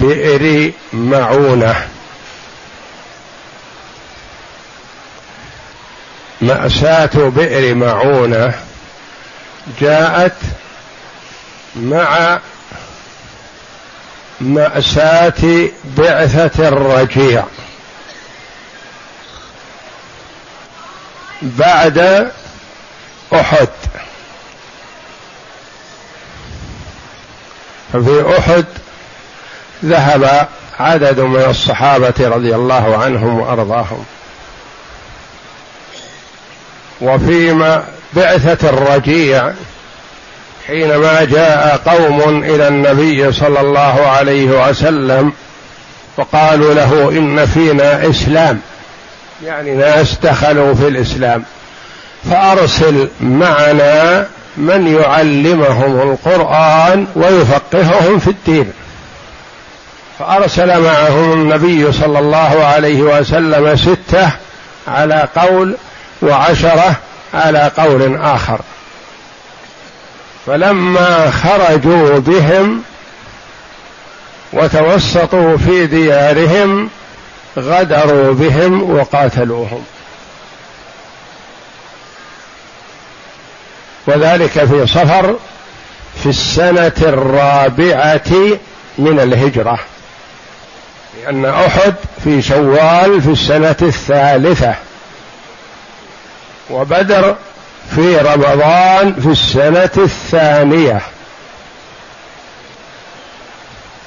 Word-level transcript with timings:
بئر 0.00 0.72
معونة. 0.92 1.88
مأساة 6.40 7.28
بئر 7.28 7.74
معونة 7.74 8.54
جاءت 9.80 10.36
مع 11.76 12.40
مأساة 14.40 15.68
بعثة 15.84 16.68
الرجيع. 16.68 17.44
بعد 21.42 22.30
أحد. 23.32 23.68
ففي 27.92 28.38
أحد 28.38 28.64
ذهب 29.84 30.48
عدد 30.80 31.20
من 31.20 31.44
الصحابة 31.50 32.14
رضي 32.20 32.54
الله 32.54 32.96
عنهم 32.96 33.40
وأرضاهم. 33.40 34.04
وفيما 37.00 37.84
بعثة 38.12 38.68
الرجيع 38.68 39.52
حينما 40.66 41.24
جاء 41.24 41.80
قوم 41.86 42.44
إلى 42.44 42.68
النبي 42.68 43.32
صلى 43.32 43.60
الله 43.60 44.06
عليه 44.06 44.68
وسلم 44.68 45.32
وقالوا 46.16 46.74
له 46.74 47.08
إن 47.10 47.46
فينا 47.46 48.10
إسلام. 48.10 48.60
يعني 49.44 49.74
ناس 49.74 50.18
دخلوا 50.22 50.74
في 50.74 50.88
الإسلام. 50.88 51.44
فأرسل 52.30 53.08
معنا 53.20 54.26
من 54.56 55.00
يعلمهم 55.00 56.10
القرآن 56.10 57.06
ويفقههم 57.16 58.18
في 58.18 58.30
الدين. 58.30 58.72
فأرسل 60.18 60.80
معهم 60.80 61.32
النبي 61.32 61.92
صلى 61.92 62.18
الله 62.18 62.64
عليه 62.64 63.02
وسلم 63.02 63.76
ستة 63.76 64.30
على 64.88 65.28
قول 65.36 65.76
وعشرة 66.22 66.96
على 67.34 67.70
قول 67.76 68.16
آخر. 68.16 68.60
فلما 70.46 71.30
خرجوا 71.30 72.18
بهم 72.18 72.82
وتوسطوا 74.52 75.56
في 75.56 75.86
ديارهم 75.86 76.90
غدروا 77.58 78.34
بهم 78.34 78.90
وقاتلوهم. 78.90 79.84
وذلك 84.06 84.64
في 84.64 84.86
صفر 84.86 85.36
في 86.22 86.28
السنة 86.28 86.92
الرابعة 87.02 88.58
من 88.98 89.20
الهجرة. 89.20 89.78
لأن 91.24 91.44
أحد 91.44 91.94
في 92.24 92.42
شوال 92.42 93.22
في 93.22 93.30
السنة 93.30 93.76
الثالثة 93.82 94.74
وبدر 96.70 97.36
في 97.94 98.16
رمضان 98.16 99.14
في 99.14 99.26
السنة 99.26 100.04
الثانية. 100.04 101.00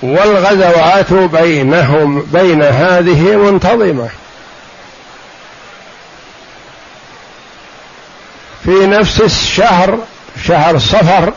والغزوات 0.03 1.13
بينهم 1.13 2.21
بين 2.21 2.63
هذه 2.63 3.35
منتظمة. 3.35 4.09
في 8.63 8.87
نفس 8.87 9.21
الشهر 9.21 9.99
شهر 10.45 10.79
صفر 10.79 11.33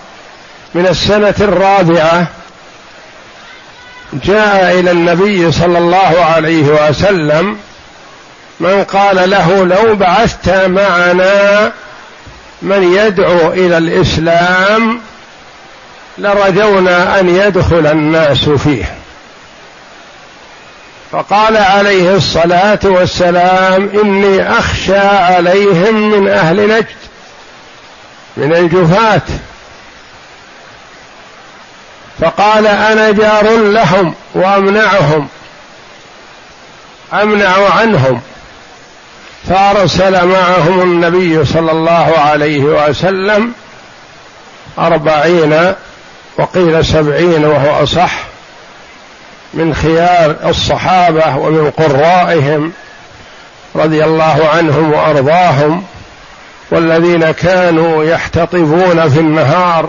من 0.75 0.87
السنة 0.87 1.35
الرابعة 1.41 2.27
جاء 4.13 4.81
إلى 4.81 4.91
النبي 4.91 5.53
صلى 5.53 5.79
الله 5.79 6.25
عليه 6.25 6.89
وسلم 6.89 7.57
من 8.61 8.85
قال 8.85 9.31
له 9.31 9.65
لو 9.65 9.97
بعثت 9.97 10.49
معنا 10.49 11.73
من 12.63 12.93
يدعو 12.93 13.53
إلى 13.53 13.79
الإسلام 13.79 15.01
لرجونا 16.19 17.21
أن 17.21 17.29
يدخل 17.29 17.87
الناس 17.87 18.49
فيه. 18.49 18.95
فقال 21.13 21.57
عليه 21.57 22.15
الصلاة 22.15 22.79
والسلام 22.85 23.91
إني 24.03 24.59
أخشى 24.59 24.99
عليهم 24.99 26.11
من 26.11 26.29
أهل 26.29 26.69
نجد 26.69 26.87
من 28.37 28.55
الجفاة. 28.55 29.23
فقال 32.21 32.67
أنا 32.67 33.11
جار 33.11 33.57
لهم 33.57 34.15
وأمنعهم 34.35 35.29
أمنع 37.13 37.69
عنهم. 37.81 38.21
فأرسل 39.49 40.27
معهم 40.27 40.81
النبي 40.83 41.45
صلى 41.45 41.73
الله 41.73 42.15
عليه 42.19 42.61
وسلم 42.61 43.53
أربعين 44.79 45.75
وقيل 46.39 46.85
سبعين 46.85 47.45
وهو 47.45 47.83
أصح 47.83 48.13
من 49.55 49.75
خيار 49.75 50.37
الصحابة 50.45 51.37
ومن 51.37 51.71
قرائهم 51.71 52.73
رضي 53.77 54.05
الله 54.05 54.49
عنهم 54.55 54.93
وأرضاهم 54.93 55.85
والذين 56.71 57.31
كانوا 57.31 58.05
يحتطبون 58.05 59.09
في 59.09 59.21
النهار 59.21 59.89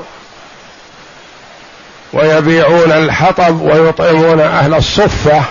ويبيعون 2.14 2.92
الحطب 2.92 3.62
ويطعمون 3.62 4.40
أهل 4.40 4.74
الصفة 4.74 5.42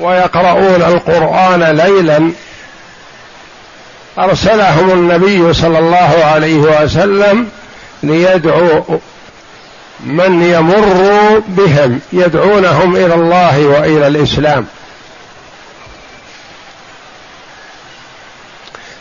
ويقرؤون 0.00 0.82
القرآن 0.82 1.62
ليلا. 1.62 2.32
أرسلهم 4.18 4.90
النبي 4.90 5.52
صلى 5.52 5.78
الله 5.78 6.24
عليه 6.24 6.56
وسلم 6.56 7.48
ليدعو 8.02 9.00
من 10.00 10.42
يمر 10.42 11.42
بهم 11.48 12.00
يدعونهم 12.12 12.96
إلى 12.96 13.14
الله 13.14 13.66
وإلى 13.66 14.06
الإسلام. 14.06 14.66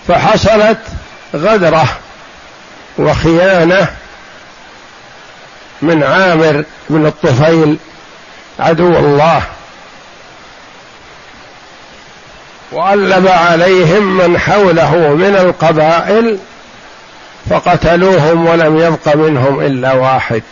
فحصلت 0.08 0.78
غدرة 1.36 1.86
وخيانة 2.98 3.99
من 5.82 6.04
عامر 6.04 6.64
بن 6.90 7.06
الطفيل 7.06 7.78
عدو 8.60 8.98
الله. 8.98 9.42
وألب 12.72 13.28
عليهم 13.28 14.18
من 14.18 14.38
حوله 14.40 14.96
من 14.96 15.36
القبائل 15.36 16.38
فقتلوهم 17.50 18.46
ولم 18.46 18.78
يبق 18.78 19.16
منهم 19.16 19.60
إلا 19.60 19.94
واحد. 19.94 20.44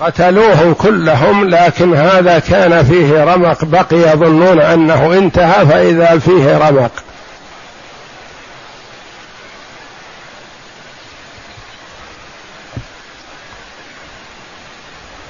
قتلوهم 0.00 0.74
كلهم 0.74 1.48
لكن 1.48 1.96
هذا 1.96 2.38
كان 2.38 2.84
فيه 2.84 3.24
رمق 3.24 3.64
بقي 3.64 3.96
يظنون 3.96 4.60
أنه 4.60 5.12
انتهى 5.12 5.66
فإذا 5.66 6.18
فيه 6.18 6.58
رمق 6.58 6.90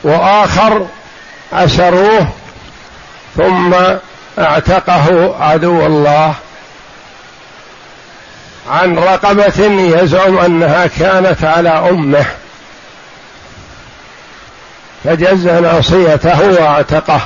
وآخر 0.09 0.87
أسروه 1.53 2.29
ثم 3.37 3.75
اعتقه 4.39 5.37
عدو 5.41 5.87
الله 5.87 6.35
عن 8.71 8.99
رقبة 8.99 9.65
يزعم 10.03 10.39
أنها 10.39 10.87
كانت 10.87 11.45
على 11.45 11.69
أمه 11.69 12.27
فجز 15.05 15.49
ناصيته 15.49 16.51
واعتقه 16.51 17.21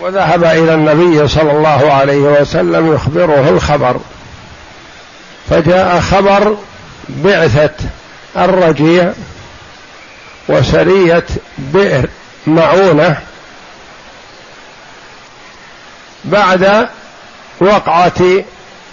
وذهب 0.00 0.44
إلى 0.44 0.74
النبي 0.74 1.28
صلى 1.28 1.52
الله 1.52 1.92
عليه 1.92 2.18
وسلم 2.18 2.94
يخبره 2.94 3.48
الخبر 3.48 3.96
فجاء 5.50 6.00
خبر 6.00 6.56
بعثة 7.08 7.74
الرجيع 8.36 9.12
وسرية 10.48 11.24
بئر 11.58 12.08
معونة 12.46 13.18
بعد 16.24 16.88
وقعة 17.60 18.44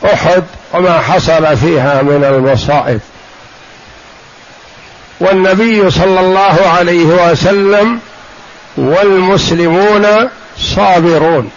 أحد 0.06 0.44
وما 0.74 1.00
حصل 1.00 1.58
فيها 1.58 2.02
من 2.02 2.24
المصائب 2.24 3.00
والنبي 5.20 5.92
صلى 5.92 6.20
الله 6.20 6.68
عليه 6.78 7.06
وسلم 7.32 8.00
والمسلمون 8.78 10.30
صابرون 10.58 11.52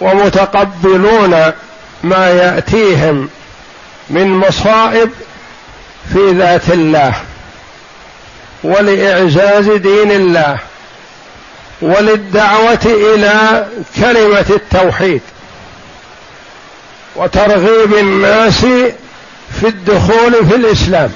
ومتقبلون 0.00 1.52
ما 2.04 2.30
يأتيهم 2.30 3.28
من 4.10 4.28
مصائب 4.28 5.10
في 6.12 6.30
ذات 6.32 6.70
الله. 6.70 7.14
ولاعزاز 8.64 9.70
دين 9.70 10.10
الله 10.10 10.58
وللدعوة 11.82 12.84
إلى 12.84 13.66
كلمة 13.96 14.46
التوحيد 14.50 15.20
وترغيب 17.16 17.94
الناس 17.94 18.60
في 19.60 19.68
الدخول 19.68 20.46
في 20.48 20.56
الإسلام 20.56 21.12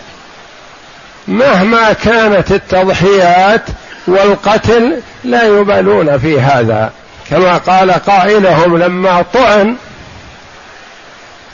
مهما 1.28 1.92
كانت 1.92 2.52
التضحيات 2.52 3.62
والقتل 4.06 5.00
لا 5.24 5.42
يبالون 5.42 6.18
في 6.18 6.40
هذا 6.40 6.92
كما 7.30 7.56
قال 7.56 7.90
قائلهم 7.90 8.78
لما 8.78 9.24
طعن 9.34 9.76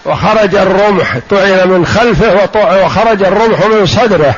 وخرج 0.05 0.55
الرمح 0.55 1.19
طعن 1.31 1.69
من 1.69 1.87
خلفه 1.87 2.49
وخرج 2.84 3.23
الرمح 3.23 3.67
من 3.67 3.87
صدره. 3.87 4.34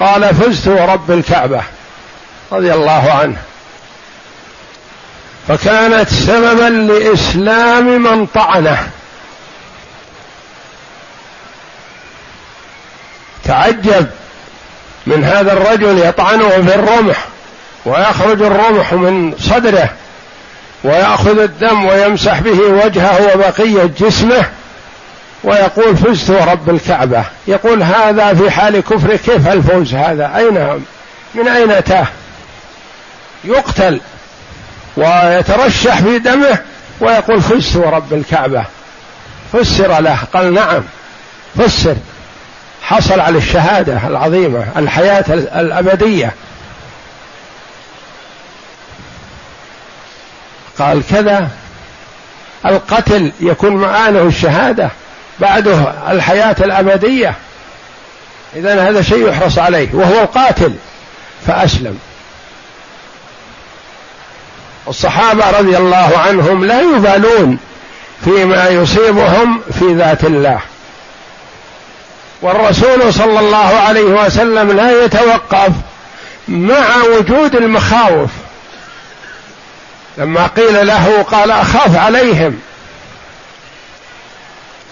قال 0.00 0.34
فزت 0.34 0.68
ورب 0.68 1.10
الكعبة 1.10 1.62
رضي 2.52 2.74
الله 2.74 3.12
عنه. 3.12 3.36
فكانت 5.48 6.08
سببا 6.08 6.92
لإسلام 6.92 8.02
من 8.02 8.26
طعنه. 8.26 8.88
تعجب 13.44 14.06
من 15.06 15.24
هذا 15.24 15.52
الرجل 15.52 15.98
يطعنه 15.98 16.48
في 16.48 16.74
الرمح 16.74 17.24
ويخرج 17.86 18.42
الرمح 18.42 18.92
من 18.92 19.34
صدره 19.38 19.90
ويأخذ 20.84 21.38
الدم 21.38 21.84
ويمسح 21.84 22.38
به 22.40 22.60
وجهه 22.60 23.34
وبقية 23.34 23.90
جسمه. 24.00 24.44
ويقول 25.44 25.96
فزت 25.96 26.30
ورب 26.30 26.70
الكعبة. 26.70 27.24
يقول 27.46 27.82
هذا 27.82 28.34
في 28.34 28.50
حال 28.50 28.80
كفر 28.80 29.16
كيف 29.16 29.48
الفوز 29.48 29.94
هذا؟ 29.94 30.36
أين 30.36 30.84
من 31.34 31.48
أين 31.48 31.70
أتاه؟ 31.70 32.06
يقتل 33.44 34.00
ويترشح 34.96 36.00
في 36.00 36.18
دمه 36.18 36.58
ويقول 37.00 37.42
فزت 37.42 37.76
ورب 37.76 38.14
الكعبة. 38.14 38.64
فسر 39.52 40.00
له 40.00 40.18
قال 40.34 40.54
نعم 40.54 40.82
فسر. 41.58 41.96
حصل 42.82 43.20
على 43.20 43.38
الشهادة 43.38 44.06
العظيمة 44.06 44.66
الحياة 44.76 45.24
الأبدية. 45.30 46.34
قال 50.78 51.02
كذا. 51.10 51.48
القتل 52.66 53.32
يكون 53.40 53.76
معانه 53.76 54.22
الشهادة. 54.22 54.90
بعده 55.40 55.92
الحياة 56.10 56.56
الأبدية. 56.60 57.34
إذا 58.56 58.88
هذا 58.88 59.02
شيء 59.02 59.28
يحرص 59.28 59.58
عليه 59.58 59.88
وهو 59.92 60.20
القاتل. 60.20 60.74
فأسلم. 61.46 61.98
الصحابة 64.88 65.50
رضي 65.58 65.76
الله 65.76 66.18
عنهم 66.18 66.64
لا 66.64 66.80
يبالون 66.80 67.58
فيما 68.24 68.68
يصيبهم 68.68 69.60
في 69.78 69.94
ذات 69.94 70.24
الله. 70.24 70.60
والرسول 72.42 73.14
صلى 73.14 73.40
الله 73.40 73.76
عليه 73.80 74.02
وسلم 74.02 74.70
لا 74.70 75.04
يتوقف 75.04 75.72
مع 76.48 76.84
وجود 77.16 77.56
المخاوف. 77.56 78.30
لما 80.18 80.46
قيل 80.46 80.86
له 80.86 81.22
قال 81.22 81.50
أخاف 81.50 81.96
عليهم. 81.96 82.60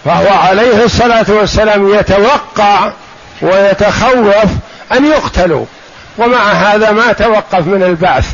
فهو 0.09 0.29
عليه 0.29 0.85
الصلاة 0.85 1.27
والسلام 1.29 1.95
يتوقع 1.95 2.91
ويتخوف 3.43 4.51
أن 4.93 5.05
يقتلوا. 5.07 5.65
ومع 6.19 6.53
هذا 6.53 6.91
ما 6.91 7.13
توقف 7.13 7.67
من 7.67 7.83
البعث. 7.83 8.27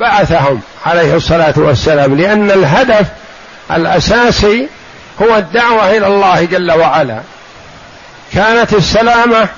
بعثهم 0.00 0.60
عليه 0.86 1.16
الصلاة 1.16 1.54
والسلام 1.56 2.16
لأن 2.16 2.50
الهدف 2.50 3.06
الأساسي 3.70 4.68
هو 5.22 5.36
الدعوة 5.36 5.90
إلى 5.90 6.06
الله 6.06 6.44
جل 6.44 6.72
وعلا. 6.72 7.20
كانت 8.34 8.72
السلامة 8.72 9.48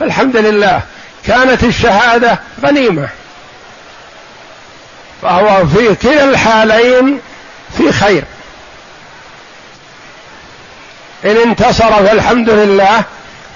فالحمد 0.00 0.36
لله 0.36 0.80
كانت 1.26 1.64
الشهادة 1.64 2.38
غنيمة. 2.62 3.08
فهو 5.22 5.66
في 5.66 5.94
كلا 5.94 6.24
الحالين 6.24 7.20
في 7.78 7.92
خير. 7.92 8.24
إن 11.24 11.36
انتصر 11.36 12.06
فالحمد 12.06 12.50
لله 12.50 13.02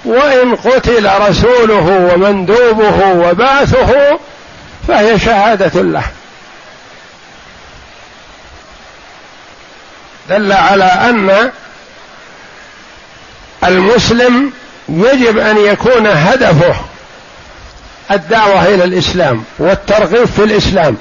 وإن 0.04 0.56
قتل 0.56 1.10
رسوله 1.28 2.12
ومندوبه 2.14 3.12
وبعثه 3.12 4.18
فهي 4.88 5.18
شهادة 5.18 5.82
له. 5.82 6.04
دل 10.28 10.52
على 10.52 10.84
أن 10.84 11.50
المسلم 13.64 14.52
يجب 14.88 15.38
أن 15.38 15.58
يكون 15.58 16.06
هدفه 16.06 16.74
الدعوة 18.10 18.64
إلى 18.64 18.84
الإسلام 18.84 19.44
والترغيب 19.58 20.24
في 20.24 20.44
الإسلام. 20.44 20.96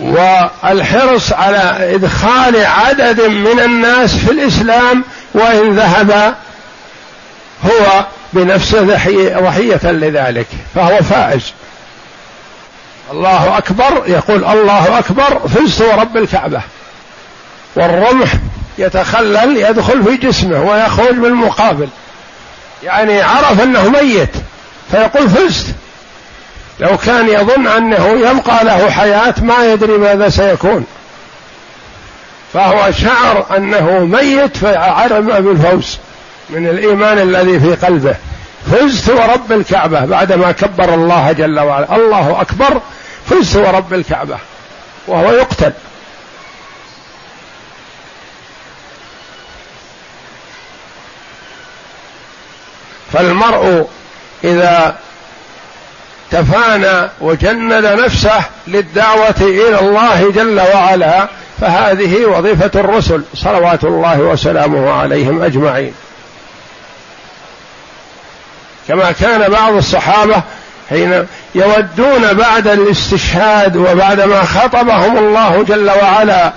والحرص 0.00 1.32
على 1.32 1.94
إدخال 1.94 2.66
عدد 2.66 3.20
من 3.20 3.60
الناس 3.60 4.16
في 4.16 4.30
الإسلام 4.30 5.04
وإن 5.34 5.76
ذهب 5.76 6.34
هو 7.64 8.04
بنفسه 8.32 8.82
ضحيه 8.82 9.80
لذلك 9.84 10.46
فهو 10.74 11.02
فائز. 11.02 11.52
الله 13.12 13.58
أكبر 13.58 14.02
يقول 14.06 14.44
الله 14.44 14.98
أكبر 14.98 15.48
فزت 15.48 15.80
ورب 15.80 16.16
الكعبة. 16.16 16.60
والرمح 17.76 18.32
يتخلل 18.78 19.56
يدخل 19.56 20.04
في 20.04 20.16
جسمه 20.16 20.62
ويخرج 20.62 21.14
بالمقابل. 21.14 21.88
يعني 22.82 23.22
عرف 23.22 23.62
أنه 23.62 23.88
ميت 23.88 24.32
فيقول 24.90 25.30
فزت. 25.30 25.66
لو 26.80 26.96
كان 26.96 27.28
يظن 27.28 27.66
أنه 27.66 28.08
يبقى 28.08 28.64
له 28.64 28.90
حياة 28.90 29.34
ما 29.42 29.72
يدري 29.72 29.98
ماذا 29.98 30.28
سيكون. 30.28 30.86
فهو 32.52 32.92
شعر 32.92 33.56
أنه 33.56 33.98
ميت 33.98 34.56
فعلم 34.56 35.26
بالفوز 35.26 35.98
من 36.50 36.66
الإيمان 36.68 37.18
الذي 37.18 37.60
في 37.60 37.86
قلبه. 37.86 38.14
فزت 38.72 39.08
ورب 39.08 39.52
الكعبة 39.52 40.04
بعدما 40.04 40.52
كبر 40.52 40.94
الله 40.94 41.32
جل 41.32 41.60
وعلا. 41.60 41.96
الله 41.96 42.40
أكبر 42.40 42.80
فزت 43.30 43.56
ورب 43.56 43.94
الكعبة 43.94 44.38
وهو 45.06 45.32
يقتل. 45.32 45.72
فالمرء 53.12 53.88
إذا 54.44 54.96
تفانى 56.30 57.10
وجند 57.20 57.86
نفسه 57.86 58.40
للدعوة 58.66 59.40
إلى 59.40 59.80
الله 59.80 60.30
جل 60.30 60.60
وعلا 60.60 61.28
فهذه 61.60 62.24
وظيفة 62.24 62.80
الرسل 62.80 63.22
صلوات 63.34 63.84
الله 63.84 64.20
وسلامه 64.20 64.90
عليهم 64.90 65.42
أجمعين. 65.42 65.94
كما 68.88 69.12
كان 69.12 69.50
بعض 69.50 69.74
الصحابة 69.74 70.42
حين 70.90 71.26
يودون 71.54 72.32
بعد 72.32 72.68
الاستشهاد 72.68 73.76
وبعد 73.76 74.20
ما 74.20 74.44
خطبهم 74.44 75.18
الله 75.18 75.62
جل 75.62 75.90
وعلا 75.90 76.52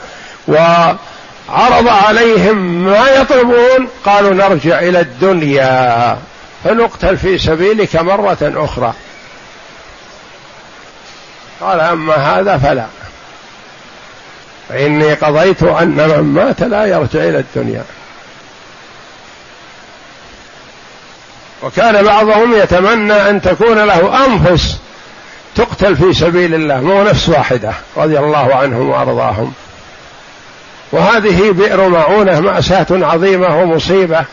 وعرض 0.47 1.87
عليهم 1.87 2.85
ما 2.85 3.07
يطلبون 3.09 3.87
قالوا 4.05 4.33
نرجع 4.33 4.79
إلى 4.79 4.99
الدنيا 4.99 6.17
فنقتل 6.63 7.17
في 7.17 7.37
سبيلك 7.37 7.95
مرة 7.95 8.37
أخرى. 8.41 8.93
قال 11.61 11.79
أما 11.79 12.15
هذا 12.15 12.57
فلا. 12.57 12.85
فإني 14.69 15.13
قضيت 15.13 15.63
أن 15.63 15.87
من 15.87 16.21
مات 16.21 16.61
لا 16.61 16.85
يرجع 16.85 17.19
إلى 17.19 17.39
الدنيا. 17.39 17.83
وكان 21.63 22.03
بعضهم 22.03 22.53
يتمنى 22.53 23.29
أن 23.29 23.41
تكون 23.41 23.77
له 23.79 24.25
أنفس 24.25 24.77
تقتل 25.55 25.95
في 25.95 26.13
سبيل 26.13 26.53
الله 26.53 26.81
مو 26.81 27.03
نفس 27.03 27.29
واحدة 27.29 27.73
رضي 27.97 28.19
الله 28.19 28.55
عنهم 28.55 28.89
وأرضاهم. 28.89 29.53
وهذه 30.91 31.51
بئر 31.51 31.89
معونة 31.89 32.39
مأساة 32.39 32.87
عظيمة 32.91 33.61
ومصيبة 33.61 34.25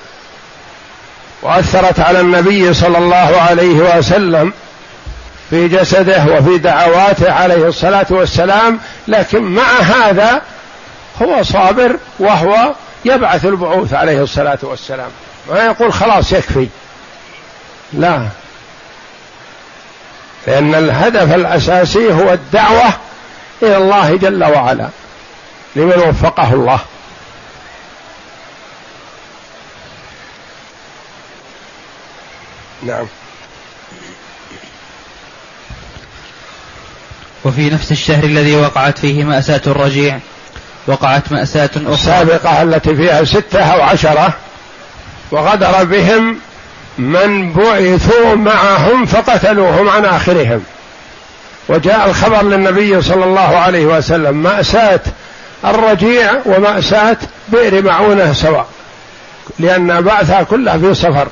وأثرت 1.43 2.01
على 2.01 2.21
النبي 2.21 2.75
صلى 2.75 2.99
الله 2.99 3.41
عليه 3.41 3.99
وسلم. 3.99 4.53
في 5.51 5.69
جسده 5.69 6.25
وفي 6.25 6.59
دعواته 6.59 7.33
عليه 7.33 7.69
الصلاة 7.69 8.07
والسلام 8.11 8.81
لكن 9.09 9.43
مع 9.43 9.81
هذا 9.81 10.43
هو 11.23 11.43
صابر 11.43 11.97
وهو 12.19 12.75
يبعث 13.05 13.45
البعوث 13.45 13.95
عليه 13.95 14.23
الصلاة 14.23 14.59
والسلام. 14.63 15.11
ما 15.51 15.65
يقول 15.65 15.93
خلاص 15.93 16.33
يكفي. 16.33 16.69
لا. 17.93 18.29
لأن 20.47 20.75
الهدف 20.75 21.35
الأساسي 21.35 22.13
هو 22.13 22.33
الدعوة 22.33 22.93
إلى 23.63 23.77
الله 23.77 24.17
جل 24.17 24.45
وعلا 24.45 24.89
لمن 25.77 25.99
وفقه 26.09 26.53
الله. 26.55 26.81
نعم. 32.83 33.07
وفي 37.47 37.71
نفس 37.71 37.93
الشهر 37.93 38.25
الذي 38.25 38.57
وقعت 38.57 38.99
فيه 38.99 39.25
مأساة 39.25 39.61
الرجيع 39.67 40.19
وقعت 40.87 41.33
مأساة 41.33 41.71
أخرى. 41.77 41.95
السابقة 41.95 42.63
التي 42.63 42.97
فيها 42.97 43.25
ستة 43.25 43.63
أو 43.63 43.83
عشرة 43.83 44.35
وغدر 45.31 45.85
بهم 45.85 46.39
من 46.99 47.53
بعثوا 47.53 48.35
معهم 48.35 49.07
فقتلوهم 49.07 49.89
عن 49.89 50.05
آخرهم. 50.05 50.63
وجاء 51.69 52.07
الخبر 52.07 52.43
للنبي 52.43 53.03
صلى 53.03 53.25
الله 53.25 53.57
عليه 53.59 53.87
وسلم 53.87 54.43
مأساة 54.43 55.01
الرجيع 55.65 56.33
ومأساة 56.47 57.17
بئر 57.49 57.83
معونة 57.83 58.33
سواء 58.33 58.67
لأن 59.59 60.01
بعثها 60.01 60.43
كلها 60.43 60.79
في 60.79 60.95
صفر 60.95 61.29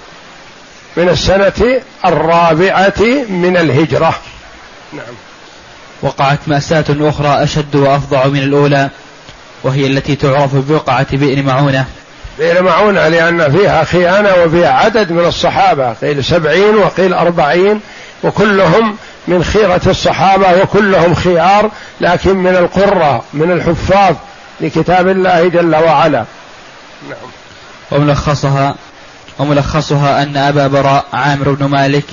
من 0.97 1.09
السنة 1.09 1.80
الرابعة 2.06 3.02
من 3.28 3.56
الهجرة. 3.56 4.14
نعم. 4.92 5.14
وقعت 6.03 6.39
مأساة 6.47 6.85
أخرى 6.91 7.43
أشد 7.43 7.77
وأفظع 7.77 8.27
من 8.27 8.39
الأولى 8.39 8.91
وهي 9.63 9.87
التي 9.87 10.17
تعرف 10.17 10.55
بوقعة 10.55 11.17
بئر 11.17 11.43
معونة. 11.43 11.85
بئر 12.39 12.63
معونة 12.63 13.09
لأن 13.09 13.53
فيها 13.53 13.85
خيانة 13.85 14.35
وفيها 14.45 14.69
عدد 14.69 15.13
من 15.13 15.25
الصحابة 15.25 15.93
قيل 15.93 16.25
سبعين 16.25 16.75
وقيل 16.75 17.15
أربعين 17.15 17.81
وكلهم 18.25 18.97
من 19.29 19.45
خيرة 19.45 19.81
الصحابة 19.87 20.63
وكلهم 20.63 21.15
خيار 21.15 21.71
لكن 22.01 22.37
من 22.37 22.57
القرة 22.57 23.25
من 23.33 23.51
الحفاظ 23.51 24.17
لكتاب 24.61 25.09
الله 25.09 25.49
جل 25.49 25.77
وعلا. 25.77 26.25
نعم. 27.09 27.31
وملخصها 27.91 28.75
وملخصها 29.39 30.23
أن 30.23 30.37
أبا 30.37 30.67
براء 30.67 31.05
عامر 31.13 31.51
بن 31.51 31.67
مالك 31.67 32.05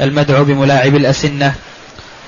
المدعو 0.00 0.44
بملاعب 0.44 0.96
الأسنة 0.96 1.54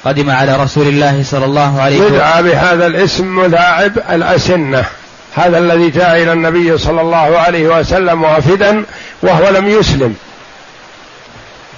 قدم 0.04 0.30
على 0.30 0.56
رسول 0.56 0.88
الله 0.88 1.22
صلى 1.24 1.44
الله 1.44 1.80
عليه 1.80 2.00
وسلم. 2.00 2.14
يدعى 2.14 2.42
بهذا 2.42 2.86
الاسم 2.86 3.36
ملاعب 3.36 3.92
الأسنة. 4.10 4.84
هذا 5.36 5.58
الذي 5.58 5.90
جاء 5.90 6.22
إلى 6.22 6.32
النبي 6.32 6.78
صلى 6.78 7.00
الله 7.00 7.38
عليه 7.38 7.78
وسلم 7.78 8.22
وافدا 8.22 8.84
وهو 9.22 9.48
لم 9.48 9.68
يسلم. 9.68 10.14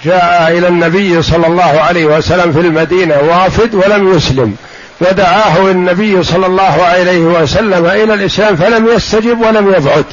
جاء 0.05 0.57
إلى 0.57 0.67
النبي 0.67 1.21
صلى 1.21 1.47
الله 1.47 1.81
عليه 1.81 2.05
وسلم 2.05 2.53
في 2.53 2.59
المدينة 2.59 3.15
وافد 3.19 3.75
ولم 3.75 4.15
يسلم. 4.15 4.55
ودعاه 5.01 5.71
النبي 5.71 6.23
صلى 6.23 6.45
الله 6.45 6.83
عليه 6.83 7.19
وسلم 7.19 7.85
إلى 7.85 8.13
الإسلام 8.13 8.55
فلم 8.55 8.87
يستجب 8.87 9.41
ولم 9.41 9.73
يبعد. 9.73 10.05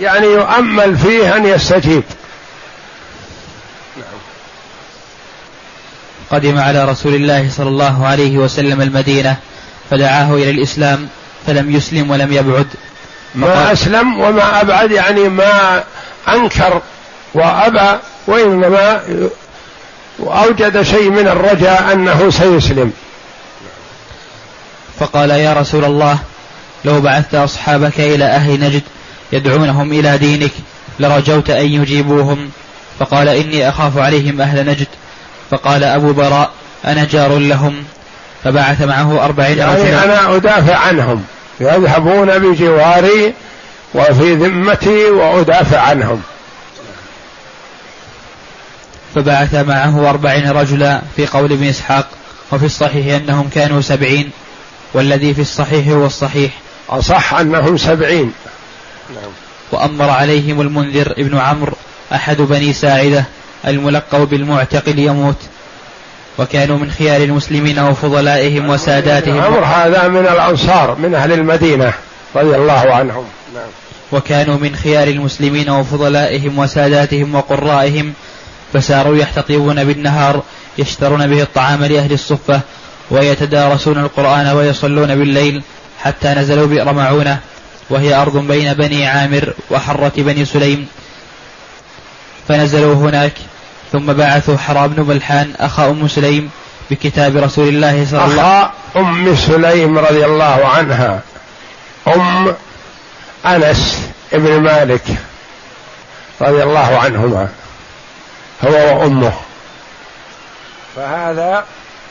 يعني 0.00 0.26
يؤمل 0.26 0.96
فيه 0.96 1.36
أن 1.36 1.46
يستجيب. 1.46 2.02
قدم 6.30 6.58
على 6.58 6.84
رسول 6.84 7.14
الله 7.14 7.50
صلى 7.50 7.68
الله 7.68 8.06
عليه 8.06 8.38
وسلم 8.38 8.82
المدينة 8.82 9.36
فدعاه 9.90 10.34
إلى 10.34 10.50
الإسلام 10.50 11.08
فلم 11.46 11.76
يسلم 11.76 12.10
ولم 12.10 12.32
يبعد. 12.32 12.66
ما 13.34 13.72
أسلم 13.72 14.20
وما 14.20 14.60
أبعد 14.60 14.90
يعني 14.90 15.28
ما 15.28 15.84
أنكر 16.28 16.82
وأبى 17.34 17.98
وإنما 18.26 19.00
أوجد 20.20 20.82
شيء 20.82 21.10
من 21.10 21.28
الرجاء 21.28 21.92
أنه 21.92 22.30
سيسلم. 22.30 22.92
فقال 25.00 25.30
يا 25.30 25.52
رسول 25.52 25.84
الله 25.84 26.18
لو 26.84 27.00
بعثت 27.00 27.34
أصحابك 27.34 28.00
إلى 28.00 28.24
أهل 28.24 28.60
نجد 28.60 28.82
يدعونهم 29.32 29.92
إلى 29.92 30.18
دينك 30.18 30.52
لرجوت 31.00 31.50
أن 31.50 31.66
يجيبوهم. 31.66 32.50
فقال 32.98 33.28
إني 33.28 33.68
أخاف 33.68 33.98
عليهم 33.98 34.40
أهل 34.40 34.66
نجد. 34.66 34.86
فقال 35.50 35.84
أبو 35.84 36.12
براء 36.12 36.50
أنا 36.84 37.04
جار 37.04 37.38
لهم 37.38 37.84
فبعث 38.44 38.82
معه 38.82 39.24
أربعين 39.24 39.58
يعني 39.58 39.82
رجلا. 39.82 40.04
أنا 40.04 40.36
أدافع 40.36 40.76
عنهم 40.76 41.24
يذهبون 41.60 42.38
بجواري 42.38 43.34
وفي 43.94 44.34
ذمتي 44.34 45.04
وأدافع 45.04 45.80
عنهم. 45.80 46.22
فبعث 49.14 49.54
معه 49.54 50.10
أربعين 50.10 50.50
رجلا 50.50 51.02
في 51.16 51.26
قول 51.26 51.52
ابن 51.52 51.68
إسحاق 51.68 52.08
وفي 52.52 52.66
الصحيح 52.66 53.16
أنهم 53.16 53.50
كانوا 53.54 53.80
سبعين 53.80 54.30
والذي 54.94 55.34
في 55.34 55.40
الصحيح 55.40 55.88
هو 55.88 56.06
الصحيح. 56.06 56.52
أصح 56.90 57.34
أنهم 57.34 57.76
سبعين. 57.76 58.32
نعم. 59.14 59.30
وأمر 59.72 60.10
عليهم 60.10 60.60
المنذر 60.60 61.14
ابن 61.18 61.38
عمرو 61.38 61.72
أحد 62.12 62.36
بني 62.36 62.72
ساعدة 62.72 63.24
الملقب 63.66 64.28
بالمعتقل 64.28 64.98
يموت. 64.98 65.36
وكانوا 66.38 66.78
من 66.78 66.90
خيار 66.90 67.22
المسلمين 67.22 67.78
وفضلائهم 67.78 68.70
وساداتهم. 68.70 69.40
عمر 69.40 69.64
هذا 69.64 70.08
من 70.08 70.20
الأنصار 70.20 70.96
من 70.98 71.14
أهل 71.14 71.32
المدينة 71.32 71.92
رضي 72.36 72.56
الله 72.56 72.94
عنهم. 72.94 73.24
نعم. 73.54 73.68
وكانوا 74.12 74.56
من 74.58 74.76
خيار 74.76 75.08
المسلمين 75.08 75.70
وفضلائهم 75.70 76.58
وساداتهم 76.58 77.34
وقرائهم. 77.34 78.12
فساروا 78.72 79.16
يحتطبون 79.16 79.84
بالنهار 79.84 80.42
يشترون 80.78 81.26
به 81.26 81.42
الطعام 81.42 81.84
لأهل 81.84 82.12
الصفة 82.12 82.60
ويتدارسون 83.10 83.98
القرآن 83.98 84.46
ويصلون 84.46 85.14
بالليل 85.14 85.62
حتى 86.02 86.28
نزلوا 86.28 86.66
بئر 86.66 86.92
معونة. 86.92 87.38
وهي 87.90 88.14
أرض 88.14 88.36
بين 88.36 88.74
بني 88.74 89.06
عامر 89.06 89.52
وحرة 89.70 90.12
بني 90.16 90.44
سليم. 90.44 90.86
فنزلوا 92.48 92.94
هناك. 92.94 93.32
ثم 93.92 94.12
بعثوا 94.12 94.56
حرى 94.56 94.88
بن 94.88 95.02
ملحان 95.02 95.52
أخا 95.60 95.90
أم 95.90 96.08
سليم 96.08 96.50
بكتاب 96.90 97.36
رسول 97.36 97.68
الله 97.68 98.06
صلى 98.10 98.24
الله 98.24 98.24
عليه 98.24 98.32
وسلم 98.32 98.38
أخا 98.40 98.72
أم 98.96 99.36
سليم 99.36 99.98
رضي 99.98 100.24
الله 100.24 100.68
عنها. 100.68 101.20
أم 102.08 102.54
أنس 103.46 104.08
بن 104.32 104.60
مالك 104.60 105.04
رضي 106.40 106.62
الله 106.62 106.98
عنهما. 106.98 107.48
هو 108.64 109.00
وأمه. 109.00 109.32
فهذا 110.96 111.64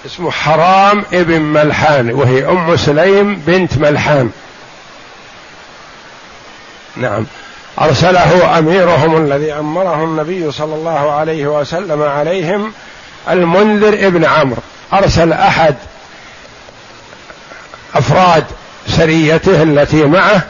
اسمه 0.06 0.32
حرام 0.32 1.06
ابن 1.14 1.42
ملحان 1.42 2.12
وهي 2.12 2.46
أم 2.46 2.78
سليم 2.78 3.36
بنت 3.36 3.78
ملحان. 3.78 4.32
نعم. 6.96 7.26
أرسله 7.82 8.60
أميرهم 8.60 9.26
الذي 9.26 9.54
أمره 9.54 10.04
النبي 10.04 10.52
صلى 10.52 10.76
الله 10.76 11.12
عليه 11.12 11.48
وسلم 11.48 12.04
عليهم 12.04 12.72
المنذر 13.30 14.08
ابن 14.08 14.26
عمرو. 14.26 14.62
أرسل 14.94 15.34
أحد 15.34 15.76
أفراد 17.96 18.44
سريته 18.88 19.64
التي 19.64 20.06
معه 20.06 20.42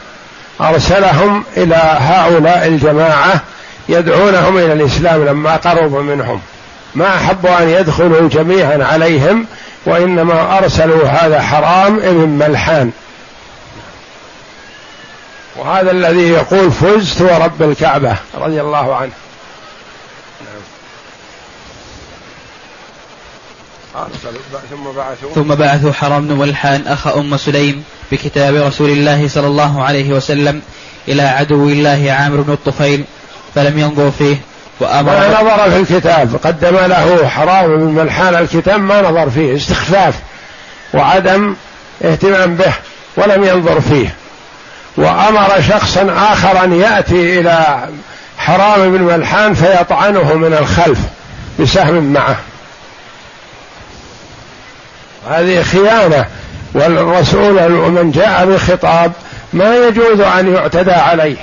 أرسلهم 0.61 1.43
إلى 1.57 1.97
هؤلاء 1.99 2.67
الجماعة 2.67 3.41
يدعونهم 3.89 4.57
إلى 4.57 4.73
الإسلام 4.73 5.25
لما 5.25 5.55
قربوا 5.55 6.01
منهم. 6.01 6.41
ما 6.95 7.15
احبوا 7.15 7.61
أن 7.61 7.69
يدخلوا 7.69 8.29
جميعا 8.29 8.83
عليهم 8.83 9.45
وإنما 9.85 10.57
أرسلوا 10.57 11.07
هذا 11.07 11.41
حرام 11.41 11.99
ابن 11.99 12.29
ملحان. 12.29 12.91
وهذا 15.57 15.91
الذي 15.91 16.29
يقول 16.29 16.71
فزت 16.71 17.21
ورب 17.21 17.61
الكعبة 17.61 18.15
رضي 18.35 18.61
الله 18.61 18.95
عنه. 18.95 19.11
ثم 24.69 24.91
بعثوا. 24.95 25.33
ثم 25.35 25.55
بعثوا 25.55 25.91
حرام 25.91 26.27
بن 26.27 26.35
ملحان 26.35 26.87
أخ 26.87 27.07
أم 27.07 27.37
سليم 27.37 27.83
بكتاب 28.11 28.55
رسول 28.55 28.89
الله 28.89 29.27
صلى 29.27 29.47
الله 29.47 29.83
عليه 29.83 30.09
وسلم 30.09 30.61
إلى 31.07 31.21
عدو 31.21 31.69
الله 31.69 32.11
عامر 32.11 32.41
بن 32.41 32.53
الطفيل 32.53 33.03
فلم 33.55 33.79
ينظر 33.79 34.11
فيه 34.11 34.35
وأمر 34.79 35.11
ما 35.11 35.41
نظر 35.41 35.71
في 35.71 35.93
الكتاب 35.93 36.39
قدم 36.43 36.77
له 36.77 37.27
حرام 37.27 37.77
بن 37.77 37.83
ملحان 37.83 38.35
الكتاب 38.35 38.79
ما 38.79 39.01
نظر 39.01 39.29
فيه 39.29 39.55
استخفاف 39.55 40.15
وعدم 40.93 41.55
اهتمام 42.03 42.55
به 42.55 42.73
ولم 43.17 43.43
ينظر 43.43 43.81
فيه. 43.81 44.15
وأمر 44.97 45.61
شخصا 45.69 46.13
آخر 46.31 46.63
أن 46.63 46.73
يأتي 46.73 47.39
إلى 47.39 47.87
حرام 48.37 48.97
بن 48.97 49.01
ملحان 49.01 49.53
فيطعنه 49.53 50.33
من 50.33 50.53
الخلف 50.53 50.99
بسهم 51.59 52.13
معه. 52.13 52.37
هذه 55.29 55.63
خيانة 55.63 56.25
والرسول 56.73 57.73
ومن 57.73 58.11
جاء 58.11 58.45
بخطاب 58.45 59.11
ما 59.53 59.75
يجوز 59.75 60.19
أن 60.19 60.53
يعتدى 60.53 60.91
عليه 60.91 61.37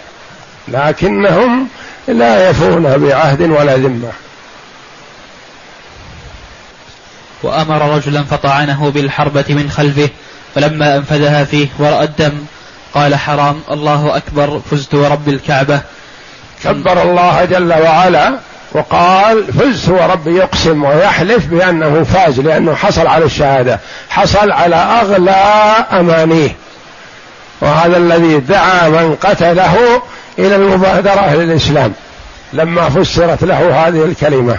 لكنهم 0.68 1.68
لا 2.08 2.50
يفون 2.50 2.82
بعهد 2.82 3.42
ولا 3.42 3.76
ذمة. 3.76 4.12
وأمر 7.42 7.96
رجلا 7.96 8.22
فطعنه 8.22 8.90
بالحربة 8.90 9.44
من 9.48 9.70
خلفه 9.70 10.08
فلما 10.54 10.96
أنفذها 10.96 11.44
فيه 11.44 11.68
ورأى 11.78 12.04
الدم 12.04 12.32
قال 12.94 13.14
حرام 13.14 13.60
الله 13.70 14.16
أكبر 14.16 14.60
فزت 14.70 14.94
ورب 14.94 15.28
الكعبة. 15.28 15.80
كبر 16.64 17.02
الله 17.02 17.44
جل 17.44 17.72
وعلا 17.72 18.38
وقال 18.72 19.52
فزت 19.52 19.88
وربي 19.88 20.36
يقسم 20.36 20.84
ويحلف 20.84 21.46
بأنه 21.46 22.04
فاز 22.04 22.40
لأنه 22.40 22.74
حصل 22.74 23.06
على 23.06 23.24
الشهادة 23.24 23.80
حصل 24.08 24.52
على 24.52 24.76
أغلى 24.76 25.30
أمانيه. 25.92 26.56
وهذا 27.60 27.96
الذي 27.96 28.40
دعا 28.40 28.88
من 28.88 29.16
قتله 29.20 30.02
إلى 30.38 30.56
المبادرة 30.56 31.34
للإسلام 31.34 31.92
لما 32.52 32.88
فسرت 32.88 33.44
له 33.44 33.86
هذه 33.86 34.04
الكلمة. 34.04 34.58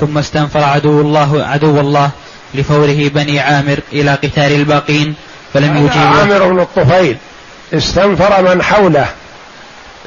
ثم 0.00 0.18
استنفر 0.18 0.64
عدو 0.64 1.00
الله 1.00 1.46
عدو 1.46 1.80
الله. 1.80 2.10
لفوره 2.54 3.08
بني 3.08 3.40
عامر 3.40 3.78
إلى 3.92 4.14
قتال 4.14 4.52
الباقين 4.52 5.14
فلم 5.54 5.76
يجيبه 5.76 6.20
عامر 6.20 6.48
بن 6.48 6.60
الطفيل. 6.60 7.16
استنفر 7.74 8.42
من 8.42 8.62
حوله. 8.62 9.08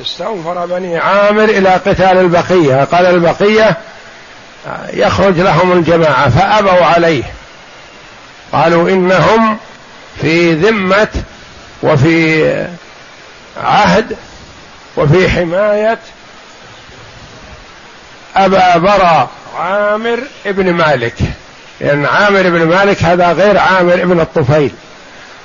استنفر 0.01 0.65
بني 0.65 0.97
عامر 0.97 1.43
إلى 1.43 1.69
قتال 1.69 2.17
البقية. 2.17 2.83
قال 2.83 3.05
البقية 3.05 3.77
يخرج 4.93 5.39
لهم 5.39 5.71
الجماعة 5.71 6.29
فأبوا 6.29 6.85
عليه. 6.85 7.23
قالوا 8.53 8.89
إنهم 8.89 9.57
في 10.21 10.53
ذمة 10.53 11.07
وفي 11.83 12.67
عهد 13.57 14.17
وفي 14.97 15.29
حماية 15.29 15.99
أبا 18.35 18.77
برا 18.77 19.29
عامر 19.57 20.19
ابن 20.45 20.73
مالك. 20.73 21.15
لأن 21.82 22.05
عامر 22.05 22.41
بن 22.41 22.65
مالك 22.65 23.03
هذا 23.03 23.32
غير 23.32 23.58
عامر 23.58 23.96
بن 24.05 24.20
الطفيل. 24.20 24.72